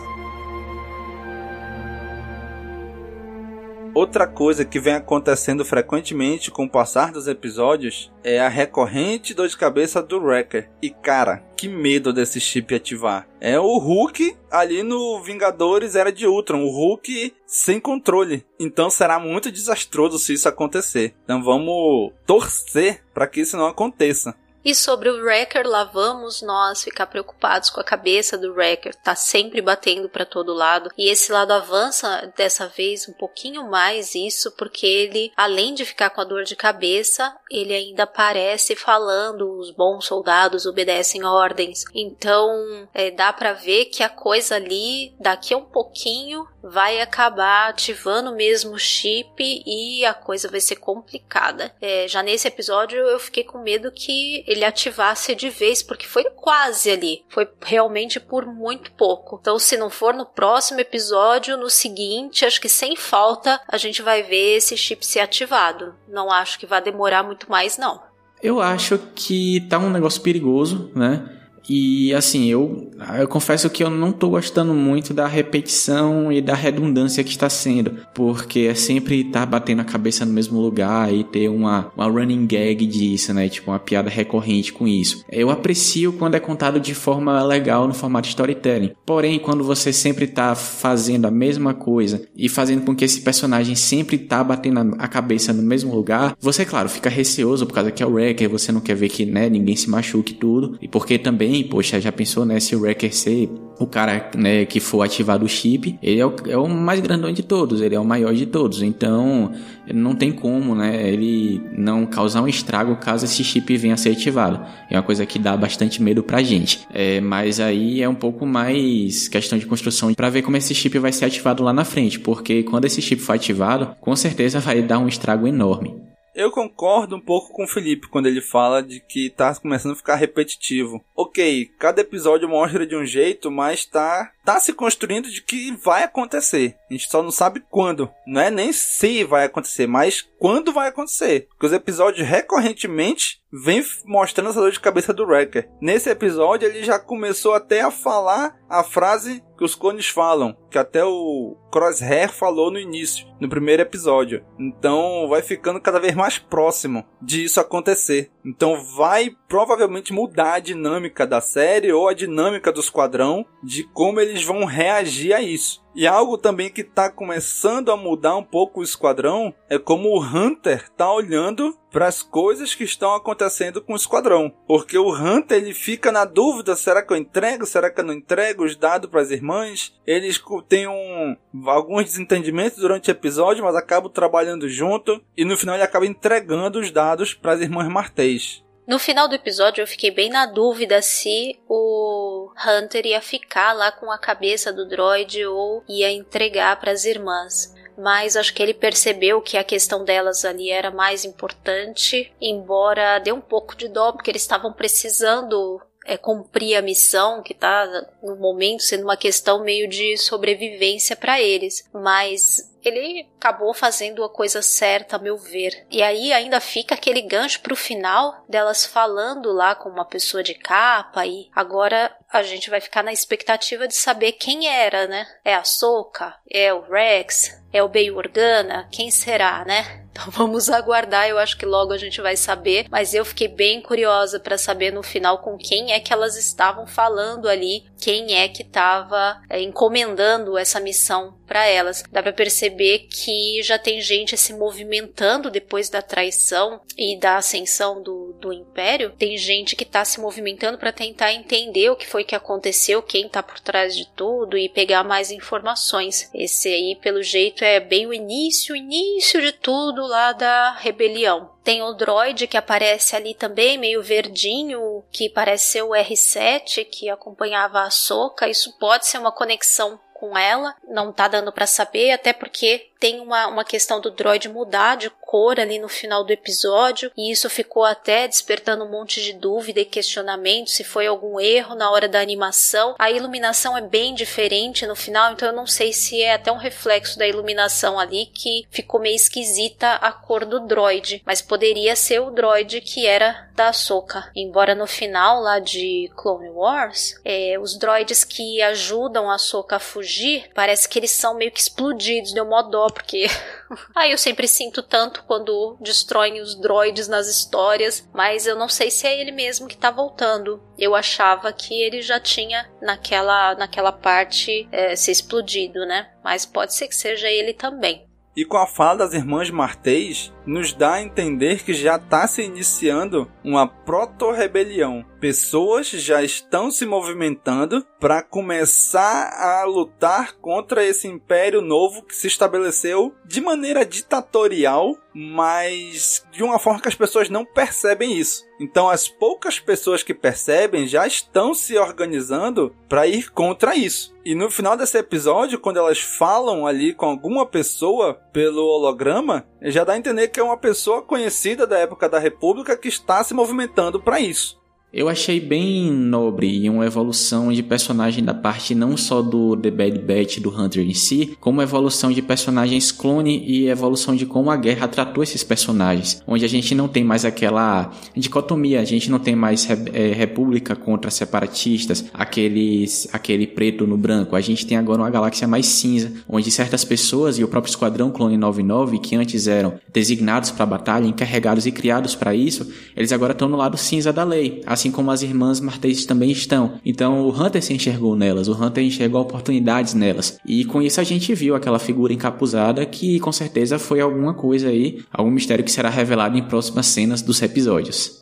Outra 3.96 4.27
coisa 4.27 4.63
que 4.63 4.79
vem 4.79 4.93
acontecendo 4.93 5.65
frequentemente 5.65 6.51
com 6.51 6.65
o 6.65 6.70
passar 6.70 7.12
dos 7.12 7.27
episódios 7.27 8.12
é 8.24 8.39
a 8.39 8.48
recorrente 8.48 9.34
dor 9.34 9.48
de 9.48 9.58
cabeça 9.58 10.03
do 10.03 10.20
Wrecker. 10.20 10.70
E 10.84 10.91
cara, 10.91 11.43
que 11.58 11.67
medo 11.67 12.13
desse 12.13 12.39
chip 12.39 12.74
ativar. 12.75 13.27
É 13.39 13.60
o 13.60 13.79
Hulk 13.79 14.38
ali 14.51 14.84
no 14.84 15.20
Vingadores 15.24 15.96
Era 15.96 16.12
de 16.12 16.27
Ultron, 16.27 16.63
o 16.63 16.70
Hulk 16.70 17.34
sem 17.48 17.79
controle. 17.79 18.46
Então 18.60 18.88
será 18.89 19.20
muito 19.20 19.51
desastroso 19.51 20.20
se 20.20 20.34
isso 20.34 20.48
acontecer. 20.48 21.15
Então 21.24 21.43
vamos 21.43 22.13
torcer 22.27 23.03
para 23.15 23.25
que 23.25 23.41
isso 23.41 23.58
não 23.58 23.65
aconteça. 23.65 24.36
E 24.63 24.75
sobre 24.75 25.10
o 25.10 25.24
Wrecker, 25.24 25.68
lá 25.68 25.84
vamos 25.84 26.41
nós 26.41 26.84
ficar 26.84 27.08
preocupados 27.08 27.70
com 27.70 27.80
a 27.80 27.84
cabeça 27.84 28.38
do 28.38 28.53
Wrecker, 28.53 28.96
tá 28.96 29.15
sempre 29.15 29.62
batendo 29.62 30.08
para 30.08 30.25
todo 30.25 30.53
lado. 30.53 30.91
E 30.98 31.10
esse 31.10 31.32
lado 31.32 31.51
avança 31.51 32.32
dessa 32.38 32.68
vez 32.68 33.10
um 33.10 33.13
pouquinho 33.13 33.70
mais 33.70 34.13
isso, 34.13 34.51
porque 34.51 34.86
ele, 34.86 35.32
além 35.36 35.74
de 35.74 35.84
ficar 35.84 36.12
com 36.12 36.22
a 36.22 36.25
dor 36.25 36.44
de 36.44 36.56
cabeça, 36.56 37.36
ele 37.50 37.74
ainda 37.74 38.03
aparece 38.03 38.75
falando: 38.75 39.58
os 39.58 39.72
bons 39.72 40.06
soldados 40.06 40.65
obedecem 40.65 41.25
ordens. 41.25 41.84
Então, 41.94 42.88
é, 42.94 43.10
dá 43.10 43.34
para 43.34 43.53
ver 43.53 43.86
que 43.86 44.03
a 44.03 44.10
coisa 44.10 44.56
ali, 44.56 45.15
daqui 45.20 45.53
a 45.53 45.58
um 45.58 45.65
pouquinho, 45.65 46.48
vai 46.62 47.01
acabar 47.01 47.70
ativando 47.70 48.36
mesmo 48.36 48.74
o 48.74 48.80
chip 48.80 49.34
e 49.39 50.06
a 50.06 50.13
coisa 50.13 50.48
vai 50.48 50.60
ser 50.60 50.75
complicada. 50.75 51.74
É, 51.82 52.08
já 52.08 52.22
nesse 52.22 52.48
episódio 52.48 53.00
eu 53.00 53.20
fiquei 53.20 53.44
com 53.44 53.60
medo 53.60 53.91
que 53.91 54.44
ele 54.51 54.65
ativasse 54.65 55.34
de 55.36 55.50
vez, 55.50 55.81
porque 55.81 56.08
foi 56.08 56.25
quase 56.36 56.91
ali. 56.91 57.24
Foi 57.29 57.48
realmente 57.62 58.20
por 58.20 58.46
muito 58.46 58.91
pouco. 58.93 59.38
Então, 59.39 59.58
se 59.58 59.77
não 59.77 59.89
for 59.89 60.13
no 60.13 60.25
próximo 60.25 60.79
episódio, 60.79 61.58
no 61.58 61.70
seguinte, 61.70 62.46
acho 62.46 62.60
que 62.60 62.70
sem 62.70 62.96
falta 62.96 63.62
a 63.67 63.77
gente 63.77 64.01
vai 64.01 64.24
ver 64.24 64.58
esse 64.58 64.75
chip 64.75 65.05
ser 65.05 65.20
ativado. 65.20 65.96
Não 66.08 66.31
acho 66.31 66.60
que 66.60 66.65
vai 66.65 66.81
demorar 66.81 67.24
muito 67.24 67.50
mais, 67.50 67.77
não. 67.77 68.01
Eu 68.41 68.60
acho 68.60 68.98
que 69.15 69.62
tá 69.70 69.77
um 69.77 69.89
negócio 69.89 70.22
perigoso, 70.22 70.91
né? 70.96 71.40
E 71.68 72.13
assim, 72.13 72.48
eu, 72.48 72.91
eu 73.18 73.27
confesso 73.27 73.70
que 73.70 73.84
eu 73.84 73.89
não 73.89 74.12
tô 74.12 74.30
gostando 74.30 74.74
muito 74.74 75.13
da 75.13 75.27
repetição 75.27 76.32
e 76.32 76.41
da 76.41 76.53
redundância 76.53 77.24
que 77.24 77.30
está 77.30 77.50
sendo, 77.50 77.98
porque 78.13 78.62
é 78.62 78.75
sempre 78.75 79.22
estar 79.22 79.41
tá 79.41 79.46
batendo 79.46 79.82
a 79.82 79.86
cabeça 79.86 80.25
no 80.25 80.34
mesmo 80.34 80.60
lugar 80.60 81.13
e 81.13 81.24
ter 81.24 81.50
uma, 81.50 81.91
uma 81.96 82.08
running 82.08 82.46
gag 82.46 82.86
disso, 82.86 83.34
né? 83.34 83.48
Tipo, 83.50 83.72
uma 83.72 83.80
piada 83.80 84.10
recorrente 84.10 84.74
com 84.74 84.88
isso. 84.88 85.24
Eu 85.32 85.50
aprecio 85.50 86.13
quando 86.13 86.36
é 86.36 86.39
contado 86.39 86.80
de 86.80 86.94
forma 86.94 87.41
legal 87.44 87.88
no 87.88 87.94
formato 87.94 88.27
storytelling. 88.27 88.91
Porém, 89.06 89.39
quando 89.39 89.63
você 89.63 89.94
sempre 89.94 90.27
tá 90.27 90.56
fazendo 90.56 91.25
a 91.25 91.32
mesma 91.32 91.74
coisa 91.74 92.22
e 92.36 92.50
fazendo 92.50 92.84
com 92.84 92.96
que 92.96 93.06
esse 93.06 93.22
personagem 93.22 93.75
sempre 93.75 94.18
tá 94.18 94.44
batendo 94.44 94.96
a 94.98 95.08
cabeça 95.08 95.53
no 95.53 95.63
mesmo 95.63 95.94
lugar, 95.94 96.36
você, 96.39 96.65
claro, 96.65 96.89
fica 96.89 97.10
receoso 97.10 97.65
por 97.65 97.74
causa 97.74 97.91
que 97.91 98.01
é 98.01 98.06
o 98.06 98.13
Wrecker, 98.13 98.50
você 98.50 98.72
não 98.72 98.82
quer 98.82 98.96
ver 98.96 99.10
que, 99.10 99.25
né, 99.25 99.50
ninguém 99.50 99.75
se 99.75 99.89
machuque 99.89 100.34
tudo, 100.34 100.77
e 100.82 100.88
porque 100.88 101.18
também 101.18 101.50
poxa, 101.70 102.00
já 102.00 102.12
pensou, 102.12 102.46
né, 102.46 102.60
se 102.60 102.75
o 102.75 102.81
Wrecker 102.81 103.13
ser 103.13 103.50
o 103.79 103.88
cara, 103.88 104.29
né, 104.36 104.65
que 104.65 104.79
for 104.79 105.01
ativado 105.01 105.43
o 105.43 105.50
chip, 105.50 105.98
ele 106.03 106.20
é 106.20 106.25
o, 106.25 106.36
é 106.48 106.58
o 106.58 106.67
mais 106.67 107.00
grandão 107.00 107.31
de 107.31 107.41
todos, 107.41 107.81
ele 107.81 107.96
é 107.96 108.00
o 108.00 108.05
maior 108.05 108.34
de 108.34 108.46
todos, 108.46 108.84
então 108.84 109.51
não 109.91 110.13
tem 110.13 110.31
como, 110.31 110.75
né, 110.75 111.10
ele 111.12 111.62
não 111.75 112.05
causar 112.05 112.43
um 112.43 112.48
estrago 112.48 112.96
caso 112.98 113.25
esse 113.25 113.43
chip 113.43 113.75
venha 113.77 113.96
a 113.96 113.98
ser 113.98 114.12
ativado. 114.12 114.63
É 114.89 114.96
uma 114.96 115.03
coisa 115.03 115.25
que 115.25 115.39
dá 115.39 115.58
bastante 115.58 116.01
medo 116.01 116.22
pra 116.22 116.43
gente. 116.43 116.81
É, 116.93 117.20
mas 117.20 117.60
aí 117.60 118.01
é 118.01 118.08
um 118.08 118.15
pouco 118.15 118.46
mais 118.46 119.27
questão 119.27 119.58
de 119.58 119.65
construção 119.65 120.13
para 120.13 120.29
ver 120.29 120.43
como 120.43 120.58
esse 120.58 120.75
chip 120.75 121.00
vai 121.00 121.12
ser 121.12 121.25
ativado 121.25 121.63
lá 121.63 121.74
na 121.74 121.84
frente, 121.84 122.20
porque 122.20 122.63
quando 122.63 122.86
esse 122.86 123.01
chip 123.01 123.22
for 123.22 123.34
ativado, 123.34 123.96
com 124.00 124.15
certeza 124.15 124.60
vai 124.60 124.81
dar 124.81 125.00
um 125.00 125.08
estrago 125.08 125.48
enorme. 125.48 126.11
Eu 126.33 126.50
concordo 126.50 127.15
um 127.15 127.19
pouco 127.19 127.51
com 127.51 127.65
o 127.65 127.67
Felipe 127.67 128.07
quando 128.07 128.27
ele 128.27 128.41
fala 128.41 128.81
de 128.81 129.00
que 129.01 129.29
tá 129.29 129.53
começando 129.55 129.91
a 129.91 129.97
ficar 129.97 130.15
repetitivo. 130.15 131.03
Ok, 131.15 131.69
cada 131.77 132.01
episódio 132.01 132.47
mostra 132.47 132.88
de 132.88 132.95
um 132.95 133.05
jeito, 133.05 133.51
mas 133.51 133.85
tá, 133.85 134.31
tá 134.43 134.60
se 134.60 134.74
construindo 134.74 135.29
de 135.29 135.41
que 135.41 135.71
vai 135.83 136.03
acontecer. 136.03 136.75
A 136.89 136.93
gente 136.93 137.10
só 137.10 137.21
não 137.21 137.31
sabe 137.31 137.63
quando. 137.69 138.10
Não 138.25 138.41
é 138.41 138.50
nem 138.50 138.71
se 138.74 139.24
vai 139.24 139.45
acontecer, 139.45 139.88
mas 139.88 140.27
quando 140.39 140.74
vai 140.74 140.89
acontecer. 140.89 141.48
Porque 141.50 141.65
os 141.67 141.74
episódios 141.74 142.27
recorrentemente 142.27 143.41
vem 143.51 143.83
mostrando 144.05 144.50
essa 144.50 144.62
dor 144.62 144.71
de 144.71 144.79
cabeça 144.79 145.13
do 145.13 145.25
Wrecker. 145.25 145.69
Nesse 145.81 146.10
episódio 146.10 146.67
ele 146.67 146.83
já 146.83 146.98
começou 146.98 147.53
até 147.53 147.81
a 147.81 147.91
falar 147.91 148.57
a 148.69 148.83
frase 148.83 149.44
que 149.57 149.66
os 149.66 149.75
clones 149.75 150.07
falam, 150.07 150.57
que 150.72 150.77
até 150.77 151.03
o 151.05 151.55
Crosshair 151.72 152.31
falou 152.31 152.72
no 152.72 152.79
início, 152.79 153.27
no 153.39 153.48
primeiro 153.48 153.83
episódio. 153.83 154.44
Então 154.57 155.27
vai 155.29 155.42
ficando 155.44 155.79
cada 155.79 156.00
vez 156.00 156.16
mais 156.16 156.39
próximo 156.39 157.05
disso 157.22 157.59
acontecer. 157.59 158.31
Então 158.44 158.83
vai 158.96 159.29
provavelmente 159.48 160.13
mudar 160.13 160.53
a 160.53 160.59
dinâmica 160.59 161.27
da 161.27 161.42
série 161.42 161.92
ou 161.92 162.07
a 162.07 162.13
dinâmica 162.13 162.72
do 162.72 162.79
esquadrão 162.79 163.46
de 163.61 163.83
como 163.94 164.20
eles 164.31 164.44
vão 164.44 164.65
reagir 164.65 165.33
a 165.33 165.41
isso. 165.41 165.81
E 165.94 166.07
algo 166.07 166.37
também 166.37 166.70
que 166.70 166.81
está 166.81 167.09
começando 167.09 167.91
a 167.91 167.98
mudar 167.98 168.37
um 168.37 168.44
pouco 168.44 168.79
o 168.79 168.83
esquadrão 168.83 169.53
é 169.70 169.77
como 169.77 170.09
o 170.09 170.22
Hunter 170.22 170.85
está 170.85 171.11
olhando 171.11 171.77
para 171.91 172.07
as 172.07 172.22
coisas 172.24 172.74
que 172.74 172.85
estão 172.85 173.13
acontecendo 173.13 173.81
com 173.81 173.91
o 173.94 173.98
esquadrão. 173.98 174.53
Porque 174.65 174.98
o 174.98 175.13
Hunter 175.13 175.57
ele 175.57 175.74
fica 175.74 176.11
na 176.11 176.24
dúvida: 176.24 176.75
será 176.77 177.01
que 177.01 177.11
eu 177.11 177.17
entrego? 177.17 177.65
Será 177.65 177.89
que 177.89 178.00
eu 178.00 178.05
não 178.05 178.13
entrego 178.13 178.63
os 178.63 178.75
dados 178.77 179.09
para 179.09 179.22
as 179.22 179.31
irmãs? 179.31 179.94
Eles 180.07 180.41
têm 180.70 180.87
um, 180.87 181.35
alguns 181.65 182.05
desentendimentos 182.05 182.79
durante 182.79 183.09
o 183.09 183.11
episódio, 183.11 183.63
mas 183.65 183.75
acabam 183.75 184.09
trabalhando 184.09 184.70
junto. 184.70 185.22
E 185.35 185.44
no 185.44 185.57
final 185.57 185.75
ele 185.75 185.83
acaba 185.83 186.05
entregando 186.05 186.79
os 186.79 186.89
dados 186.89 187.33
para 187.33 187.51
as 187.51 187.59
irmãs 187.59 187.89
Martês. 187.89 188.63
No 188.87 188.98
final 188.98 189.27
do 189.27 189.35
episódio 189.35 189.81
eu 189.81 189.87
fiquei 189.87 190.11
bem 190.11 190.29
na 190.29 190.46
dúvida 190.46 191.01
se 191.01 191.59
o 191.67 192.51
Hunter 192.65 193.05
ia 193.05 193.22
ficar 193.22 193.74
lá 193.74 193.91
com 193.91 194.11
a 194.11 194.17
cabeça 194.17 194.74
do 194.74 194.87
droid 194.87 195.46
ou 195.46 195.83
ia 195.87 196.11
entregar 196.11 196.79
para 196.79 196.91
as 196.91 197.05
irmãs. 197.05 197.74
Mas 197.98 198.35
acho 198.35 198.53
que 198.53 198.63
ele 198.63 198.74
percebeu 198.74 199.41
que 199.41 199.57
a 199.57 199.63
questão 199.63 200.03
delas 200.03 200.44
ali 200.44 200.70
era 200.72 200.89
mais 200.89 201.24
importante, 201.24 202.33
embora 202.41 203.20
dê 203.20 203.31
um 203.31 203.41
pouco 203.41 203.75
de 203.75 203.87
dó, 203.87 204.11
porque 204.11 204.31
eles 204.31 204.41
estavam 204.41 204.74
precisando 204.74 205.79
é, 206.05 206.17
cumprir 206.17 206.75
a 206.75 206.81
missão, 206.81 207.44
que 207.44 207.53
está 207.53 207.85
no 208.24 208.35
momento 208.37 208.81
sendo 208.81 209.03
uma 209.03 209.17
questão 209.17 209.63
meio 209.63 209.87
de 209.87 210.17
sobrevivência 210.17 211.15
para 211.15 211.39
eles. 211.39 211.87
Mas 211.94 212.71
ele 212.83 213.27
acabou 213.37 213.74
fazendo 213.74 214.24
a 214.24 214.29
coisa 214.29 214.61
certa, 214.61 215.15
a 215.15 215.20
meu 215.20 215.37
ver. 215.37 215.85
E 215.89 216.01
aí 216.01 216.31
ainda 216.33 216.59
fica 216.59 216.96
aquele 216.96 217.22
gancho 217.22 217.61
pro 217.61 217.75
final 217.75 218.44
delas 218.48 218.85
falando 218.85 219.51
lá 219.51 219.75
com 219.75 219.89
uma 219.89 220.05
pessoa 220.05 220.44
de 220.44 220.53
capa 220.53 221.25
e 221.25 221.50
agora 221.53 222.15
a 222.31 222.44
gente 222.44 222.70
vai 222.70 222.79
ficar 222.79 223.03
na 223.03 223.11
expectativa 223.11 223.87
de 223.87 223.96
saber 223.96 224.33
quem 224.33 224.67
era, 224.67 225.07
né? 225.07 225.27
É 225.44 225.53
a 225.53 225.63
Soka? 225.63 226.35
É 226.50 226.74
o 226.74 226.81
Rex? 226.81 227.61
É 227.74 227.81
o 227.81 227.87
Bay 227.87 228.11
Organa? 228.11 228.87
Quem 228.91 229.11
será, 229.11 229.63
né? 229.65 230.01
Então 230.11 230.29
vamos 230.29 230.70
aguardar, 230.70 231.29
eu 231.29 231.39
acho 231.39 231.57
que 231.57 231.65
logo 231.65 231.94
a 231.94 231.98
gente 231.98 232.20
vai 232.20 232.35
saber, 232.35 232.85
mas 232.91 233.13
eu 233.13 233.24
fiquei 233.24 233.48
bem 233.48 233.81
curiosa 233.81 234.41
para 234.41 234.57
saber 234.57 234.91
no 234.91 235.01
final 235.01 235.37
com 235.37 235.57
quem 235.57 235.94
é 235.94 236.01
que 236.01 236.11
elas 236.11 236.35
estavam 236.35 236.85
falando 236.85 237.48
ali, 237.48 237.85
quem 238.01 238.33
é 238.33 238.48
que 238.48 238.64
estava 238.64 239.40
é, 239.48 239.61
encomendando 239.61 240.57
essa 240.57 240.79
missão 240.79 241.35
para 241.51 241.68
elas. 241.68 242.03
Dá 242.11 242.24
para 242.24 242.33
perceber 242.33 243.07
que 243.09 243.61
já 243.61 243.77
tem 243.77 244.01
gente 244.01 244.35
se 244.37 244.53
movimentando 244.53 245.51
depois 245.51 245.90
da 245.90 246.01
traição 246.01 246.81
e 246.98 247.18
da 247.20 247.37
ascensão 247.37 248.01
do, 248.01 248.33
do 248.40 248.51
império. 248.51 249.11
Tem 249.11 249.37
gente 249.37 249.75
que 249.75 249.85
tá 249.85 250.03
se 250.03 250.20
movimentando 250.20 250.77
para 250.77 250.92
tentar 250.92 251.33
entender 251.33 251.90
o 251.90 251.96
que 251.96 252.07
foi 252.07 252.24
que 252.24 252.35
aconteceu, 252.35 253.03
quem 253.03 253.29
tá 253.29 253.44
por 253.44 253.59
trás 253.59 253.96
de 253.96 254.07
tudo 254.16 254.57
e 254.57 254.70
pegar 254.70 255.03
mais 255.03 255.29
informações. 255.29 256.29
Esse 256.33 256.70
aí, 256.70 256.98
pelo 257.01 257.22
jeito, 257.22 257.64
é 257.64 257.79
bem 257.79 258.07
o 258.07 258.14
início, 258.14 258.74
o 258.74 258.77
início 258.77 259.42
de 259.42 259.51
tudo 259.51 260.07
lá 260.07 260.31
da 260.31 260.72
rebelião. 260.72 261.51
Tem 261.63 261.83
o 261.83 261.93
droid 261.93 262.47
que 262.47 262.57
aparece 262.57 263.15
ali 263.15 263.35
também, 263.35 263.77
meio 263.77 264.01
verdinho, 264.01 265.03
que 265.11 265.29
parece 265.29 265.74
ser 265.74 265.83
o 265.83 265.89
R7 265.89 266.85
que 266.85 267.09
acompanhava 267.09 267.83
a 267.83 267.89
Soca. 267.91 268.47
Isso 268.47 268.77
pode 268.79 269.05
ser 269.05 269.19
uma 269.19 269.31
conexão 269.31 270.00
com 270.22 270.38
ela. 270.38 270.75
Não 270.88 271.12
tá 271.12 271.27
dando 271.27 271.51
para 271.51 271.66
saber, 271.66 272.12
até 272.12 272.31
porque 272.31 272.92
tem 273.01 273.20
uma, 273.20 273.48
uma 273.48 273.66
questão 273.66 274.00
do 274.00 274.12
droid 274.12 274.48
mudar 274.48 274.96
de 274.96 275.10
cor 275.10 275.60
ali 275.60 275.79
no 275.79 275.90
final 275.90 276.24
do 276.24 276.31
episódio, 276.31 277.12
e 277.18 277.31
isso 277.31 277.50
ficou 277.50 277.84
até 277.84 278.27
despertando 278.27 278.84
um 278.84 278.92
monte 278.92 279.24
de 279.24 279.34
dúvida 279.34 279.79
e 279.79 279.86
questionamento 279.86 280.70
se 280.70 280.84
foi 280.84 281.07
algum 281.07 281.40
erro 281.40 281.74
na 281.74 281.90
hora 281.90 282.07
da 282.07 282.20
animação. 282.20 282.94
A 283.00 283.10
iluminação 283.10 283.75
é 283.75 283.81
bem 283.81 284.14
diferente 284.14 284.86
no 284.86 284.96
final, 284.96 285.31
então 285.31 285.50
eu 285.50 285.55
não 285.55 285.66
sei 285.66 285.92
se 285.92 286.22
é 286.22 286.36
até 286.36 286.51
um 286.51 286.57
reflexo 286.57 287.18
da 287.18 287.27
iluminação 287.27 287.98
ali 287.98 288.27
que 288.27 288.68
ficou 288.70 289.00
meio 289.00 289.16
esquisita 289.16 289.94
a 289.94 290.12
cor 290.12 290.46
do 290.46 290.60
droid, 290.60 291.24
mas 291.25 291.42
poderia 291.42 291.96
ser 291.96 292.20
o 292.20 292.29
droid 292.29 292.81
que 292.81 293.07
era 293.07 293.50
da 293.55 293.70
Ahsoka. 293.70 294.29
Embora 294.36 294.75
no 294.75 294.86
final 294.86 295.42
lá 295.42 295.57
de 295.60 296.12
Clone 296.16 296.50
Wars, 296.50 297.16
é, 297.25 297.57
os 297.60 297.77
droids 297.77 298.24
que 298.24 298.62
ajudam 298.62 299.31
a 299.31 299.36
Ahsoka 299.36 299.77
a 299.77 299.79
fugir, 299.79 300.10
parece 300.53 300.87
que 300.87 301.00
eles 301.00 301.11
são 301.11 301.35
meio 301.35 301.51
que 301.51 301.59
explodidos, 301.59 302.33
deu 302.33 302.45
mó 302.45 302.61
dó, 302.61 302.87
porque 302.87 303.25
aí 303.95 304.11
eu 304.11 304.17
sempre 304.17 304.47
sinto 304.47 304.83
tanto 304.83 305.24
quando 305.24 305.77
destroem 305.79 306.41
os 306.41 306.55
droids 306.55 307.07
nas 307.07 307.27
histórias, 307.27 308.07
mas 308.13 308.45
eu 308.45 308.55
não 308.55 308.69
sei 308.69 308.91
se 308.91 309.07
é 309.07 309.19
ele 309.19 309.31
mesmo 309.31 309.67
que 309.67 309.77
tá 309.77 309.91
voltando. 309.91 310.61
Eu 310.77 310.95
achava 310.95 311.51
que 311.53 311.81
ele 311.81 312.01
já 312.01 312.19
tinha 312.19 312.69
naquela, 312.81 313.55
naquela 313.55 313.91
parte 313.91 314.67
é, 314.71 314.95
se 314.95 315.11
explodido, 315.11 315.85
né? 315.85 316.09
Mas 316.24 316.45
pode 316.45 316.74
ser 316.74 316.87
que 316.87 316.95
seja 316.95 317.29
ele 317.29 317.53
também. 317.53 318.09
E 318.35 318.45
com 318.45 318.57
a 318.57 318.65
fala 318.65 319.00
das 319.00 319.13
irmãs 319.13 319.50
Martês, 319.50 320.31
nos 320.45 320.74
dá 320.74 320.93
a 320.93 321.01
entender 321.01 321.63
que 321.63 321.74
já 321.74 321.97
está 321.97 322.25
se 322.27 322.41
iniciando 322.41 323.29
uma 323.44 323.68
proto-rebelião. 323.68 325.06
Pessoas 325.20 325.88
já 325.88 326.24
estão 326.24 326.72
se 326.72 326.86
movimentando 326.86 327.86
para 328.00 328.24
começar 328.24 329.30
a 329.38 329.64
lutar 329.66 330.36
contra 330.38 330.84
esse 330.84 331.08
império 331.08 331.62
novo 331.62 332.04
que 332.04 332.16
se 332.16 332.27
estabeleceu 332.27 333.14
de 333.24 333.40
maneira 333.40 333.86
ditatorial, 333.86 334.98
mas 335.14 336.25
de 336.32 336.44
uma 336.44 336.58
forma 336.58 336.82
que 336.82 336.88
as 336.88 336.96
pessoas 336.96 337.30
não 337.30 337.46
percebem 337.46 338.18
isso. 338.18 338.46
Então, 338.60 338.90
as 338.90 339.08
poucas 339.08 339.60
pessoas 339.60 340.04
que 340.04 340.14
percebem 340.14 340.88
já 340.88 341.06
estão 341.08 341.54
se 341.54 341.77
organizando 341.77 342.75
para 342.88 343.08
ir 343.08 343.32
contra 343.32 343.75
isso. 343.75 344.16
E 344.24 344.36
no 344.36 344.51
final 344.51 344.77
desse 344.77 344.98
episódio, 345.00 345.60
quando 345.60 345.77
elas 345.77 346.00
falam 346.00 346.68
ali 346.68 346.94
com 346.94 347.08
alguma 347.08 347.44
pessoa 347.46 348.14
pelo 348.31 348.63
holograma, 348.63 349.46
já 349.61 349.83
dá 349.83 349.94
a 349.94 349.98
entender 349.98 350.27
que 350.29 350.39
é 350.39 350.44
uma 350.44 350.57
pessoa 350.57 351.01
conhecida 351.01 351.65
da 351.65 351.77
época 351.77 352.07
da 352.07 352.20
República 352.20 352.77
que 352.77 352.87
está 352.87 353.24
se 353.24 353.33
movimentando 353.33 354.01
para 354.01 354.20
isso. 354.20 354.60
Eu 354.94 355.08
achei 355.08 355.40
bem 355.40 355.90
nobre 355.90 356.66
e 356.66 356.70
uma 356.70 356.86
evolução 356.86 357.50
de 357.54 357.64
personagem 357.64 358.22
da 358.22 358.34
parte 358.34 358.75
não 358.75 358.98
só 358.98 359.22
do 359.22 359.56
The 359.56 359.72
Bad 359.72 360.00
Batch 360.00 360.40
do 360.40 360.50
Hunter 360.50 360.84
em 360.84 360.94
si, 360.94 361.38
como 361.40 361.62
evolução 361.62 362.12
de 362.12 362.22
personagens 362.22 362.92
clone 362.92 363.42
e 363.48 363.70
evolução 363.70 364.14
de 364.14 364.25
como 364.25 364.51
a 364.51 364.58
guerra 364.58 364.90
tratou 364.90 365.24
esses 365.24 365.46
personagens, 365.46 366.22
onde 366.27 366.44
a 366.44 366.48
gente 366.50 366.75
não 366.75 366.90
tem 366.90 367.06
mais 367.06 367.24
aquela 367.24 367.90
dicotomia, 368.14 368.82
a 368.82 368.84
gente 368.84 369.10
não 369.10 369.18
tem 369.18 369.34
mais 369.34 369.66
é, 369.70 370.12
república 370.12 370.75
contra 370.75 371.10
separatistas, 371.10 372.04
aqueles 372.14 373.08
aquele 373.14 373.48
preto 373.48 373.88
no 373.88 373.96
branco, 373.96 374.36
a 374.36 374.42
gente 374.42 374.66
tem 374.66 374.77
agora 374.77 375.04
uma 375.04 375.10
galáxia 375.10 375.48
mais 375.48 375.68
cinza, 375.68 376.12
onde 376.27 376.51
certas 376.51 376.84
pessoas 376.84 377.40
e 377.40 377.46
o 377.46 377.48
próprio 377.48 377.72
esquadrão 377.72 378.12
clone 378.12 378.36
99 378.36 379.00
que 379.00 379.16
antes 379.16 379.48
eram 379.48 379.75
designados 379.94 380.51
para 380.51 380.66
batalha, 380.66 381.08
encarregados 381.08 381.66
e 381.66 381.72
criados 381.72 382.14
para 382.14 382.36
isso, 382.36 382.70
eles 382.94 383.14
agora 383.14 383.32
estão 383.32 383.48
no 383.48 383.56
lado 383.56 383.77
cinza 383.77 384.12
da 384.12 384.25
lei. 384.25 384.62
As 384.66 384.80
assim 384.81 384.91
como 384.91 385.11
as 385.11 385.22
irmãs 385.22 385.59
Martês 385.59 386.05
também 386.05 386.31
estão. 386.31 386.74
Então 386.83 387.22
o 387.22 387.29
Hunter 387.29 387.61
se 387.61 387.74
enxergou 387.74 388.15
nelas, 388.15 388.48
o 388.48 388.53
Hunter 388.53 388.83
enxergou 388.83 389.22
oportunidades 389.22 389.94
nelas. 389.94 390.39
E 390.46 390.65
com 390.65 390.81
isso 390.81 391.00
a 391.00 391.03
gente 391.03 391.33
viu 391.35 391.55
aquela 391.55 391.77
figura 391.77 392.11
encapuzada 392.11 392.85
que 392.85 393.20
com 393.20 393.31
certeza 393.31 393.77
foi 393.77 394.01
alguma 394.01 394.33
coisa 394.33 394.70
aí, 394.70 395.00
algum 395.13 395.29
mistério 395.29 395.63
que 395.63 395.72
será 395.72 395.89
revelado 395.89 396.37
em 396.37 396.44
próximas 396.44 396.87
cenas 396.87 397.22
dos 397.22 397.41
episódios 397.41 398.21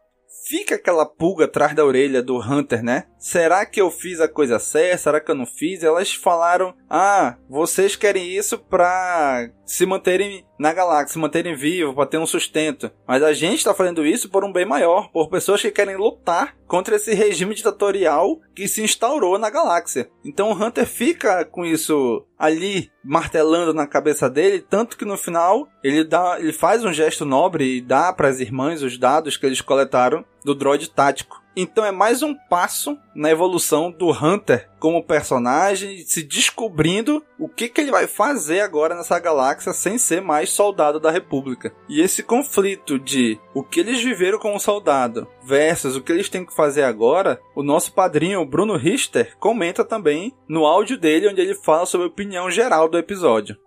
fica 0.50 0.76
aquela 0.76 1.06
pulga 1.06 1.46
atrás 1.46 1.76
da 1.76 1.86
orelha 1.86 2.24
do 2.24 2.40
Hunter, 2.40 2.84
né? 2.84 3.06
Será 3.20 3.66
que 3.68 3.80
eu 3.80 3.92
fiz 3.92 4.20
a 4.20 4.28
coisa 4.28 4.58
certa? 4.58 4.98
Será 4.98 5.20
que 5.20 5.30
eu 5.30 5.36
não 5.36 5.46
fiz? 5.46 5.84
Elas 5.84 6.12
falaram: 6.12 6.74
"Ah, 6.90 7.38
vocês 7.48 7.96
querem 7.96 8.28
isso 8.36 8.58
pra 8.58 9.48
se 9.70 9.86
manterem 9.86 10.44
na 10.58 10.74
galáxia, 10.74 11.14
se 11.14 11.20
manterem 11.20 11.56
vivos, 11.56 11.94
para 11.94 12.08
ter 12.08 12.18
um 12.18 12.26
sustento. 12.26 12.92
Mas 13.08 13.22
a 13.22 13.32
gente 13.34 13.60
está 13.60 13.74
fazendo 13.74 14.06
isso 14.06 14.28
por 14.28 14.44
um 14.44 14.52
bem 14.52 14.66
maior, 14.66 15.12
por 15.12 15.30
pessoas 15.30 15.62
que 15.62 15.70
querem 15.70 15.96
lutar 15.96 16.58
contra 16.66 16.96
esse 16.96 17.14
regime 17.14 17.54
ditatorial 17.54 18.40
que 18.56 18.68
se 18.68 18.82
instaurou 18.82 19.38
na 19.38 19.50
galáxia. 19.50 20.10
Então 20.26 20.50
o 20.50 20.54
Hunter 20.54 20.88
fica 20.88 21.46
com 21.46 21.64
isso 21.64 22.26
ali 22.38 22.90
martelando 23.04 23.74
na 23.74 23.86
cabeça 23.86 24.30
dele, 24.30 24.66
tanto 24.68 24.98
que 24.98 25.06
no 25.06 25.18
final 25.18 25.68
ele 25.84 26.04
dá, 26.04 26.38
ele 26.40 26.52
faz 26.52 26.84
um 26.84 26.92
gesto 26.92 27.24
nobre 27.24 27.78
e 27.78 27.82
dá 27.82 28.12
para 28.12 28.28
as 28.28 28.40
irmãs 28.40 28.82
os 28.82 28.98
dados 28.98 29.38
que 29.38 29.46
eles 29.46 29.62
coletaram 29.62 30.26
do 30.50 30.56
droid 30.56 30.90
tático. 30.90 31.40
Então 31.56 31.84
é 31.84 31.92
mais 31.92 32.24
um 32.24 32.34
passo 32.34 32.98
na 33.14 33.30
evolução 33.30 33.92
do 33.92 34.10
Hunter 34.12 34.70
como 34.80 35.04
personagem, 35.04 35.98
se 36.06 36.24
descobrindo 36.24 37.22
o 37.38 37.50
que, 37.50 37.68
que 37.68 37.82
ele 37.82 37.92
vai 37.92 38.08
fazer 38.08 38.62
agora 38.62 38.96
nessa 38.96 39.20
galáxia 39.20 39.74
sem 39.74 39.98
ser 39.98 40.22
mais 40.22 40.52
soldado 40.52 41.00
da 41.00 41.12
República. 41.12 41.74
E 41.88 42.02
esse 42.02 42.24
conflito 42.24 42.98
de 42.98 43.38
o 43.54 43.62
que 43.62 43.82
eles 43.82 44.02
viveram 44.02 44.40
como 44.40 44.60
soldado 44.60 45.28
versus 45.44 45.96
o 45.96 46.02
que 46.02 46.12
eles 46.12 46.30
têm 46.30 46.46
que 46.46 46.56
fazer 46.56 46.84
agora, 46.84 47.40
o 47.56 47.62
nosso 47.62 47.94
padrinho 47.94 48.46
Bruno 48.46 48.78
Richter 48.78 49.36
comenta 49.38 49.84
também 49.84 50.34
no 50.48 50.66
áudio 50.66 50.98
dele, 50.98 51.28
onde 51.28 51.42
ele 51.42 51.56
fala 51.56 51.86
sobre 51.86 52.08
a 52.08 52.10
opinião 52.10 52.50
geral 52.50 52.88
do 52.88 52.98
episódio. 52.98 53.58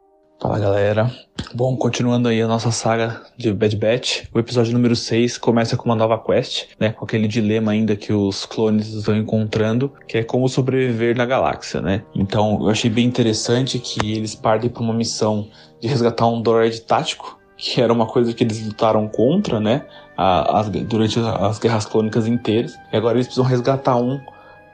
Fala 0.42 0.58
galera. 0.58 1.08
Bom, 1.54 1.76
continuando 1.76 2.26
aí 2.26 2.42
a 2.42 2.48
nossa 2.48 2.72
saga 2.72 3.22
de 3.38 3.52
Bad 3.52 3.76
Batch, 3.76 4.24
o 4.34 4.40
episódio 4.40 4.72
número 4.72 4.96
6 4.96 5.38
começa 5.38 5.76
com 5.76 5.84
uma 5.84 5.94
nova 5.94 6.18
quest, 6.18 6.64
né? 6.80 6.90
Com 6.90 7.04
aquele 7.04 7.28
dilema 7.28 7.70
ainda 7.70 7.94
que 7.94 8.12
os 8.12 8.44
clones 8.44 8.88
estão 8.88 9.16
encontrando, 9.16 9.92
que 10.08 10.18
é 10.18 10.24
como 10.24 10.48
sobreviver 10.48 11.16
na 11.16 11.24
galáxia, 11.24 11.80
né? 11.80 12.02
Então 12.12 12.58
eu 12.60 12.70
achei 12.70 12.90
bem 12.90 13.06
interessante 13.06 13.78
que 13.78 14.14
eles 14.16 14.34
partem 14.34 14.68
para 14.68 14.82
uma 14.82 14.92
missão 14.92 15.48
de 15.80 15.86
resgatar 15.86 16.26
um 16.26 16.42
droid 16.42 16.80
tático, 16.80 17.38
que 17.56 17.80
era 17.80 17.92
uma 17.92 18.06
coisa 18.06 18.34
que 18.34 18.42
eles 18.42 18.66
lutaram 18.66 19.06
contra, 19.06 19.60
né? 19.60 19.86
A, 20.16 20.60
durante 20.88 21.20
as 21.20 21.60
guerras 21.60 21.86
clônicas 21.86 22.26
inteiras. 22.26 22.74
E 22.92 22.96
agora 22.96 23.14
eles 23.16 23.28
precisam 23.28 23.48
resgatar 23.48 23.94
um 23.94 24.20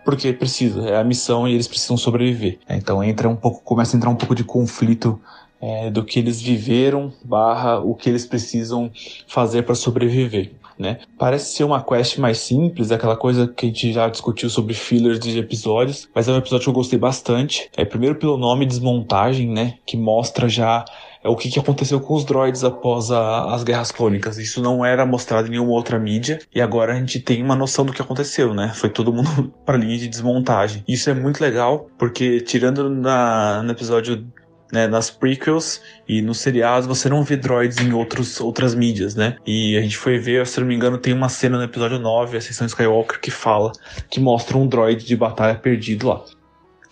porque 0.02 0.32
precisa, 0.32 0.88
é 0.88 0.96
a 0.96 1.04
missão 1.04 1.46
e 1.46 1.52
eles 1.52 1.68
precisam 1.68 1.98
sobreviver. 1.98 2.58
Então 2.70 3.04
entra 3.04 3.28
um 3.28 3.36
pouco, 3.36 3.60
começa 3.62 3.94
a 3.94 3.98
entrar 3.98 4.08
um 4.08 4.14
pouco 4.16 4.34
de 4.34 4.42
conflito 4.42 5.20
é, 5.60 5.90
do 5.90 6.04
que 6.04 6.18
eles 6.18 6.40
viveram 6.40 7.12
barra 7.24 7.80
o 7.80 7.94
que 7.94 8.08
eles 8.08 8.26
precisam 8.26 8.90
fazer 9.26 9.62
para 9.62 9.74
sobreviver. 9.74 10.52
Né? 10.78 10.98
Parece 11.18 11.56
ser 11.56 11.64
uma 11.64 11.82
quest 11.82 12.18
mais 12.18 12.38
simples, 12.38 12.92
aquela 12.92 13.16
coisa 13.16 13.48
que 13.48 13.66
a 13.66 13.68
gente 13.68 13.92
já 13.92 14.08
discutiu 14.08 14.48
sobre 14.48 14.74
fillers 14.74 15.18
de 15.18 15.36
episódios, 15.36 16.08
mas 16.14 16.28
é 16.28 16.32
um 16.32 16.36
episódio 16.36 16.64
que 16.64 16.70
eu 16.70 16.74
gostei 16.74 16.98
bastante. 16.98 17.68
É 17.76 17.84
primeiro 17.84 18.14
pelo 18.14 18.36
nome 18.36 18.64
Desmontagem, 18.64 19.48
né, 19.48 19.74
que 19.84 19.96
mostra 19.96 20.48
já 20.48 20.84
é, 21.22 21.28
o 21.28 21.34
que, 21.34 21.50
que 21.50 21.58
aconteceu 21.58 22.00
com 22.00 22.14
os 22.14 22.24
droids 22.24 22.62
após 22.62 23.10
a, 23.10 23.52
as 23.54 23.64
guerras 23.64 23.90
clônicas. 23.90 24.38
Isso 24.38 24.62
não 24.62 24.84
era 24.84 25.04
mostrado 25.04 25.48
em 25.48 25.50
nenhuma 25.50 25.72
outra 25.72 25.98
mídia 25.98 26.38
e 26.54 26.60
agora 26.60 26.92
a 26.92 26.96
gente 26.96 27.18
tem 27.18 27.42
uma 27.42 27.56
noção 27.56 27.84
do 27.84 27.92
que 27.92 28.00
aconteceu, 28.00 28.54
né? 28.54 28.72
Foi 28.74 28.88
todo 28.88 29.12
mundo 29.12 29.52
para 29.66 29.76
linha 29.76 29.98
de 29.98 30.06
desmontagem. 30.06 30.84
Isso 30.86 31.10
é 31.10 31.14
muito 31.14 31.40
legal 31.40 31.88
porque 31.98 32.40
tirando 32.40 32.88
na, 32.88 33.62
no 33.64 33.72
episódio 33.72 34.24
né, 34.72 34.86
nas 34.86 35.10
prequels 35.10 35.80
e 36.08 36.20
nos 36.20 36.38
seriados 36.38 36.86
você 36.86 37.08
não 37.08 37.22
vê 37.22 37.36
droids 37.36 37.78
em 37.78 37.92
outros, 37.92 38.40
outras 38.40 38.74
mídias, 38.74 39.14
né? 39.14 39.36
E 39.46 39.76
a 39.76 39.80
gente 39.80 39.96
foi 39.96 40.18
ver, 40.18 40.46
se 40.46 40.60
não 40.60 40.66
me 40.66 40.74
engano, 40.74 40.98
tem 40.98 41.12
uma 41.12 41.28
cena 41.28 41.56
no 41.56 41.64
episódio 41.64 41.98
9, 41.98 42.36
a 42.36 42.40
sessão 42.40 42.66
Skywalker, 42.66 43.20
que 43.20 43.30
fala, 43.30 43.72
que 44.10 44.20
mostra 44.20 44.56
um 44.56 44.66
droid 44.66 45.04
de 45.04 45.16
batalha 45.16 45.54
perdido 45.54 46.08
lá. 46.08 46.24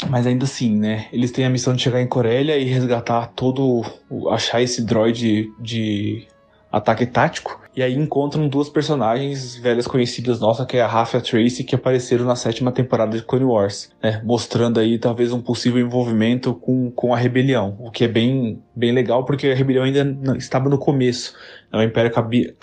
Mas 0.08 0.26
ainda 0.26 0.44
assim, 0.44 0.76
né? 0.76 1.06
Eles 1.12 1.30
têm 1.30 1.44
a 1.44 1.50
missão 1.50 1.74
de 1.74 1.82
chegar 1.82 2.00
em 2.02 2.06
Corélia 2.06 2.58
e 2.58 2.64
resgatar 2.64 3.28
todo. 3.28 3.82
achar 4.30 4.60
esse 4.60 4.84
droid 4.84 5.50
de 5.58 6.26
ataque 6.70 7.06
tático. 7.06 7.60
E 7.76 7.82
aí 7.82 7.94
encontram 7.94 8.48
duas 8.48 8.70
personagens 8.70 9.54
velhas 9.56 9.86
conhecidas 9.86 10.40
nossas, 10.40 10.66
que 10.66 10.78
é 10.78 10.80
a 10.80 10.86
Rafa 10.86 11.18
e 11.18 11.20
a 11.20 11.22
Tracy, 11.22 11.62
que 11.62 11.74
apareceram 11.74 12.24
na 12.24 12.34
sétima 12.34 12.72
temporada 12.72 13.14
de 13.14 13.22
Clone 13.22 13.44
Wars, 13.44 13.90
né? 14.02 14.22
Mostrando 14.24 14.80
aí 14.80 14.98
talvez 14.98 15.30
um 15.30 15.42
possível 15.42 15.78
envolvimento 15.80 16.54
com, 16.54 16.90
com 16.90 17.12
a 17.12 17.18
rebelião, 17.18 17.76
o 17.78 17.90
que 17.90 18.04
é 18.04 18.08
bem, 18.08 18.62
bem 18.74 18.92
legal, 18.92 19.26
porque 19.26 19.48
a 19.48 19.54
rebelião 19.54 19.84
ainda 19.84 20.36
estava 20.38 20.70
no 20.70 20.78
começo. 20.78 21.34
O 21.70 21.82
Império 21.82 22.10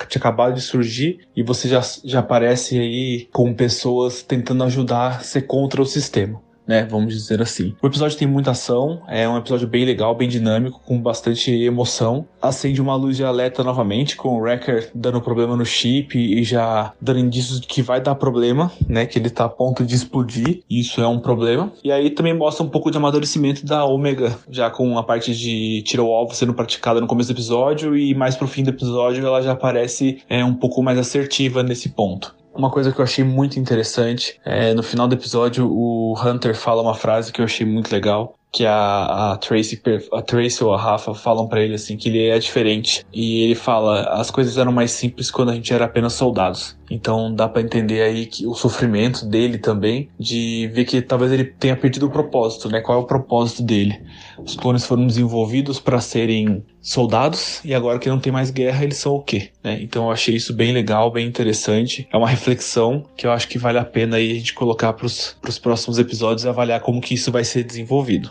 tinha 0.07 0.19
acabado 0.19 0.55
de 0.55 0.61
surgir 0.61 1.19
e 1.35 1.43
você 1.43 1.67
já, 1.67 1.81
já 2.03 2.19
aparece 2.19 2.79
aí 2.79 3.27
com 3.31 3.53
pessoas 3.53 4.23
tentando 4.23 4.63
ajudar 4.63 5.07
a 5.07 5.19
ser 5.19 5.43
contra 5.43 5.79
o 5.79 5.85
sistema. 5.85 6.41
Né? 6.67 6.85
Vamos 6.89 7.13
dizer 7.13 7.41
assim. 7.41 7.75
O 7.81 7.87
episódio 7.87 8.17
tem 8.17 8.27
muita 8.27 8.51
ação, 8.51 9.01
é 9.07 9.27
um 9.27 9.37
episódio 9.37 9.67
bem 9.67 9.85
legal, 9.85 10.15
bem 10.15 10.27
dinâmico, 10.27 10.81
com 10.85 10.99
bastante 10.99 11.51
emoção. 11.51 12.25
Acende 12.41 12.81
uma 12.81 12.95
luz 12.95 13.17
de 13.17 13.23
alerta 13.23 13.63
novamente, 13.63 14.15
com 14.15 14.29
o 14.29 14.39
Wrecker 14.39 14.89
dando 14.93 15.21
problema 15.21 15.55
no 15.55 15.65
chip 15.65 16.17
e 16.17 16.43
já 16.43 16.93
dando 16.99 17.19
indícios 17.19 17.59
de 17.59 17.67
que 17.67 17.81
vai 17.81 18.01
dar 18.01 18.15
problema, 18.15 18.71
né? 18.87 19.05
Que 19.05 19.19
ele 19.19 19.29
tá 19.29 19.45
a 19.45 19.49
ponto 19.49 19.85
de 19.85 19.95
explodir. 19.95 20.61
Isso 20.69 21.01
é 21.01 21.07
um 21.07 21.19
problema. 21.19 21.71
E 21.83 21.91
aí 21.91 22.09
também 22.09 22.33
mostra 22.33 22.63
um 22.63 22.69
pouco 22.69 22.91
de 22.91 22.97
amadurecimento 22.97 23.65
da 23.65 23.85
Omega, 23.85 24.37
já 24.49 24.69
com 24.69 24.97
a 24.97 25.03
parte 25.03 25.35
de 25.35 25.81
tiro 25.83 26.05
alvo 26.07 26.33
sendo 26.33 26.53
praticada 26.53 26.99
no 26.99 27.07
começo 27.07 27.29
do 27.31 27.35
episódio 27.35 27.95
e 27.97 28.13
mais 28.13 28.35
pro 28.35 28.47
fim 28.47 28.63
do 28.63 28.69
episódio 28.69 29.25
ela 29.25 29.41
já 29.41 29.55
parece 29.55 30.21
é, 30.29 30.43
um 30.43 30.53
pouco 30.53 30.81
mais 30.81 30.97
assertiva 30.97 31.63
nesse 31.63 31.89
ponto. 31.89 32.35
Uma 32.53 32.69
coisa 32.69 32.91
que 32.91 32.99
eu 32.99 33.03
achei 33.03 33.23
muito 33.23 33.59
interessante 33.59 34.39
é 34.45 34.73
no 34.75 34.83
final 34.83 35.07
do 35.07 35.15
episódio 35.15 35.67
o 35.67 36.13
Hunter 36.19 36.55
fala 36.55 36.83
uma 36.83 36.93
frase 36.93 37.31
que 37.31 37.41
eu 37.41 37.45
achei 37.45 37.65
muito 37.65 37.91
legal, 37.91 38.37
que 38.53 38.67
a, 38.67 39.31
a 39.31 39.37
Tracy, 39.37 39.81
a 40.13 40.21
Tracy 40.21 40.63
ou 40.63 40.71
a 40.71 40.79
Rafa 40.79 41.15
falam 41.15 41.47
para 41.47 41.59
ele 41.59 41.73
assim 41.73 41.97
que 41.97 42.07
ele 42.07 42.27
é 42.27 42.37
diferente 42.37 43.03
e 43.11 43.41
ele 43.41 43.55
fala 43.55 44.03
as 44.13 44.29
coisas 44.29 44.59
eram 44.59 44.71
mais 44.71 44.91
simples 44.91 45.31
quando 45.31 45.49
a 45.49 45.55
gente 45.55 45.73
era 45.73 45.85
apenas 45.85 46.13
soldados. 46.13 46.77
Então 46.89 47.33
dá 47.33 47.49
para 47.49 47.63
entender 47.63 48.03
aí 48.03 48.27
que 48.27 48.45
o 48.45 48.53
sofrimento 48.53 49.25
dele 49.25 49.57
também 49.57 50.07
de 50.19 50.69
ver 50.71 50.85
que 50.85 51.01
talvez 51.01 51.31
ele 51.31 51.45
tenha 51.45 51.75
perdido 51.75 52.05
o 52.05 52.11
propósito, 52.11 52.69
né? 52.69 52.79
Qual 52.79 52.99
é 52.99 53.01
o 53.01 53.07
propósito 53.07 53.63
dele? 53.63 53.99
Os 54.37 54.55
clones 54.55 54.85
foram 54.85 55.07
desenvolvidos 55.07 55.79
para 55.79 55.99
serem 55.99 56.63
soldados 56.79 57.59
e 57.65 57.73
agora 57.73 57.97
que 57.97 58.09
não 58.09 58.19
tem 58.19 58.31
mais 58.31 58.51
guerra 58.51 58.83
eles 58.83 58.97
são 58.97 59.15
o 59.15 59.23
quê? 59.23 59.49
Né? 59.63 59.79
Então 59.81 60.05
eu 60.05 60.11
achei 60.11 60.35
isso 60.35 60.53
bem 60.53 60.71
legal, 60.71 61.09
bem 61.09 61.25
interessante. 61.25 62.07
É 62.13 62.17
uma 62.17 62.29
reflexão 62.29 63.03
que 63.17 63.25
eu 63.25 63.31
acho 63.31 63.47
que 63.47 63.57
vale 63.57 63.79
a 63.79 63.85
pena 63.85 64.17
aí 64.17 64.31
a 64.31 64.35
gente 64.35 64.53
colocar 64.53 64.93
para 64.93 65.07
os 65.07 65.59
próximos 65.59 65.97
episódios 65.97 66.45
e 66.45 66.49
avaliar 66.49 66.81
como 66.81 67.01
que 67.01 67.15
isso 67.15 67.31
vai 67.31 67.43
ser 67.43 67.63
desenvolvido. 67.63 68.29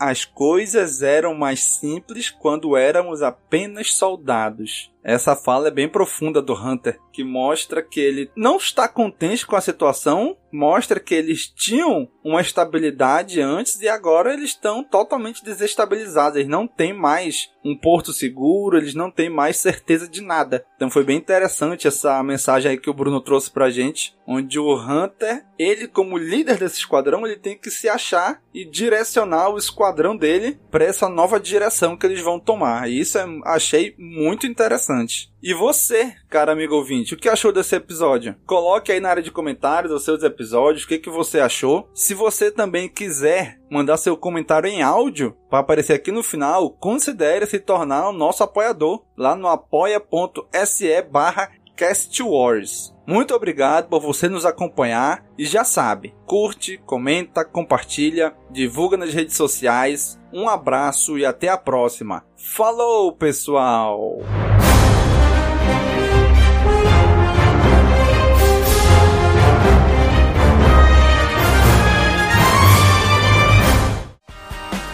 As 0.00 0.24
coisas 0.24 1.02
eram 1.02 1.34
mais 1.34 1.60
simples 1.62 2.30
quando 2.30 2.74
éramos 2.74 3.20
apenas 3.20 3.92
soldados. 3.92 4.90
Essa 5.02 5.34
fala 5.34 5.68
é 5.68 5.70
bem 5.70 5.88
profunda 5.88 6.42
do 6.42 6.54
Hunter, 6.54 6.98
que 7.12 7.24
mostra 7.24 7.82
que 7.82 8.00
ele 8.00 8.30
não 8.36 8.56
está 8.56 8.86
contente 8.86 9.46
com 9.46 9.56
a 9.56 9.60
situação, 9.60 10.36
mostra 10.52 11.00
que 11.00 11.14
eles 11.14 11.46
tinham 11.46 12.08
uma 12.22 12.40
estabilidade 12.40 13.40
antes 13.40 13.80
e 13.80 13.88
agora 13.88 14.34
eles 14.34 14.50
estão 14.50 14.84
totalmente 14.84 15.44
desestabilizados. 15.44 16.36
Eles 16.36 16.48
não 16.48 16.66
têm 16.66 16.92
mais 16.92 17.50
um 17.64 17.76
porto 17.76 18.12
seguro, 18.12 18.76
eles 18.76 18.94
não 18.94 19.10
têm 19.10 19.30
mais 19.30 19.56
certeza 19.56 20.08
de 20.08 20.20
nada. 20.20 20.64
Então 20.76 20.90
foi 20.90 21.04
bem 21.04 21.16
interessante 21.16 21.88
essa 21.88 22.22
mensagem 22.22 22.70
aí 22.70 22.78
que 22.78 22.90
o 22.90 22.94
Bruno 22.94 23.20
trouxe 23.20 23.50
pra 23.50 23.70
gente, 23.70 24.16
onde 24.26 24.58
o 24.58 24.74
Hunter, 24.74 25.44
ele 25.58 25.88
como 25.88 26.18
líder 26.18 26.58
desse 26.58 26.78
esquadrão, 26.78 27.26
ele 27.26 27.36
tem 27.36 27.56
que 27.56 27.70
se 27.70 27.88
achar 27.88 28.42
e 28.52 28.64
direcionar 28.64 29.50
o 29.50 29.58
esquadrão 29.58 30.16
dele 30.16 30.58
para 30.70 30.84
essa 30.84 31.08
nova 31.08 31.38
direção 31.40 31.96
que 31.96 32.06
eles 32.06 32.20
vão 32.20 32.38
tomar. 32.38 32.88
E 32.90 33.00
isso 33.00 33.18
eu 33.18 33.40
achei 33.44 33.94
muito 33.98 34.46
interessante 34.46 34.89
E 35.42 35.54
você, 35.54 36.14
cara 36.28 36.52
amigo 36.52 36.74
ouvinte, 36.74 37.14
o 37.14 37.16
que 37.16 37.28
achou 37.28 37.52
desse 37.52 37.74
episódio? 37.76 38.36
Coloque 38.46 38.92
aí 38.92 39.00
na 39.00 39.08
área 39.08 39.22
de 39.22 39.30
comentários 39.30 39.92
os 39.92 40.04
seus 40.04 40.22
episódios, 40.22 40.84
o 40.84 40.88
que, 40.88 40.98
que 40.98 41.10
você 41.10 41.40
achou. 41.40 41.88
Se 41.94 42.14
você 42.14 42.50
também 42.50 42.88
quiser 42.88 43.58
mandar 43.70 43.96
seu 43.96 44.16
comentário 44.16 44.68
em 44.68 44.82
áudio 44.82 45.36
para 45.48 45.60
aparecer 45.60 45.94
aqui 45.94 46.12
no 46.12 46.22
final, 46.22 46.70
considere 46.70 47.46
se 47.46 47.58
tornar 47.58 48.08
o 48.08 48.12
nosso 48.12 48.42
apoiador 48.42 49.02
lá 49.16 49.34
no 49.34 49.48
apoia.se 49.48 51.02
barra. 51.02 51.50
Muito 53.06 53.34
obrigado 53.34 53.88
por 53.88 54.00
você 54.00 54.28
nos 54.28 54.44
acompanhar 54.44 55.24
e 55.38 55.46
já 55.46 55.64
sabe, 55.64 56.14
curte, 56.26 56.76
comenta, 56.84 57.42
compartilha, 57.42 58.34
divulga 58.50 58.98
nas 58.98 59.14
redes 59.14 59.34
sociais. 59.34 60.20
Um 60.30 60.46
abraço 60.46 61.16
e 61.16 61.24
até 61.24 61.48
a 61.48 61.56
próxima. 61.56 62.22
Falou, 62.36 63.12
pessoal! 63.12 64.18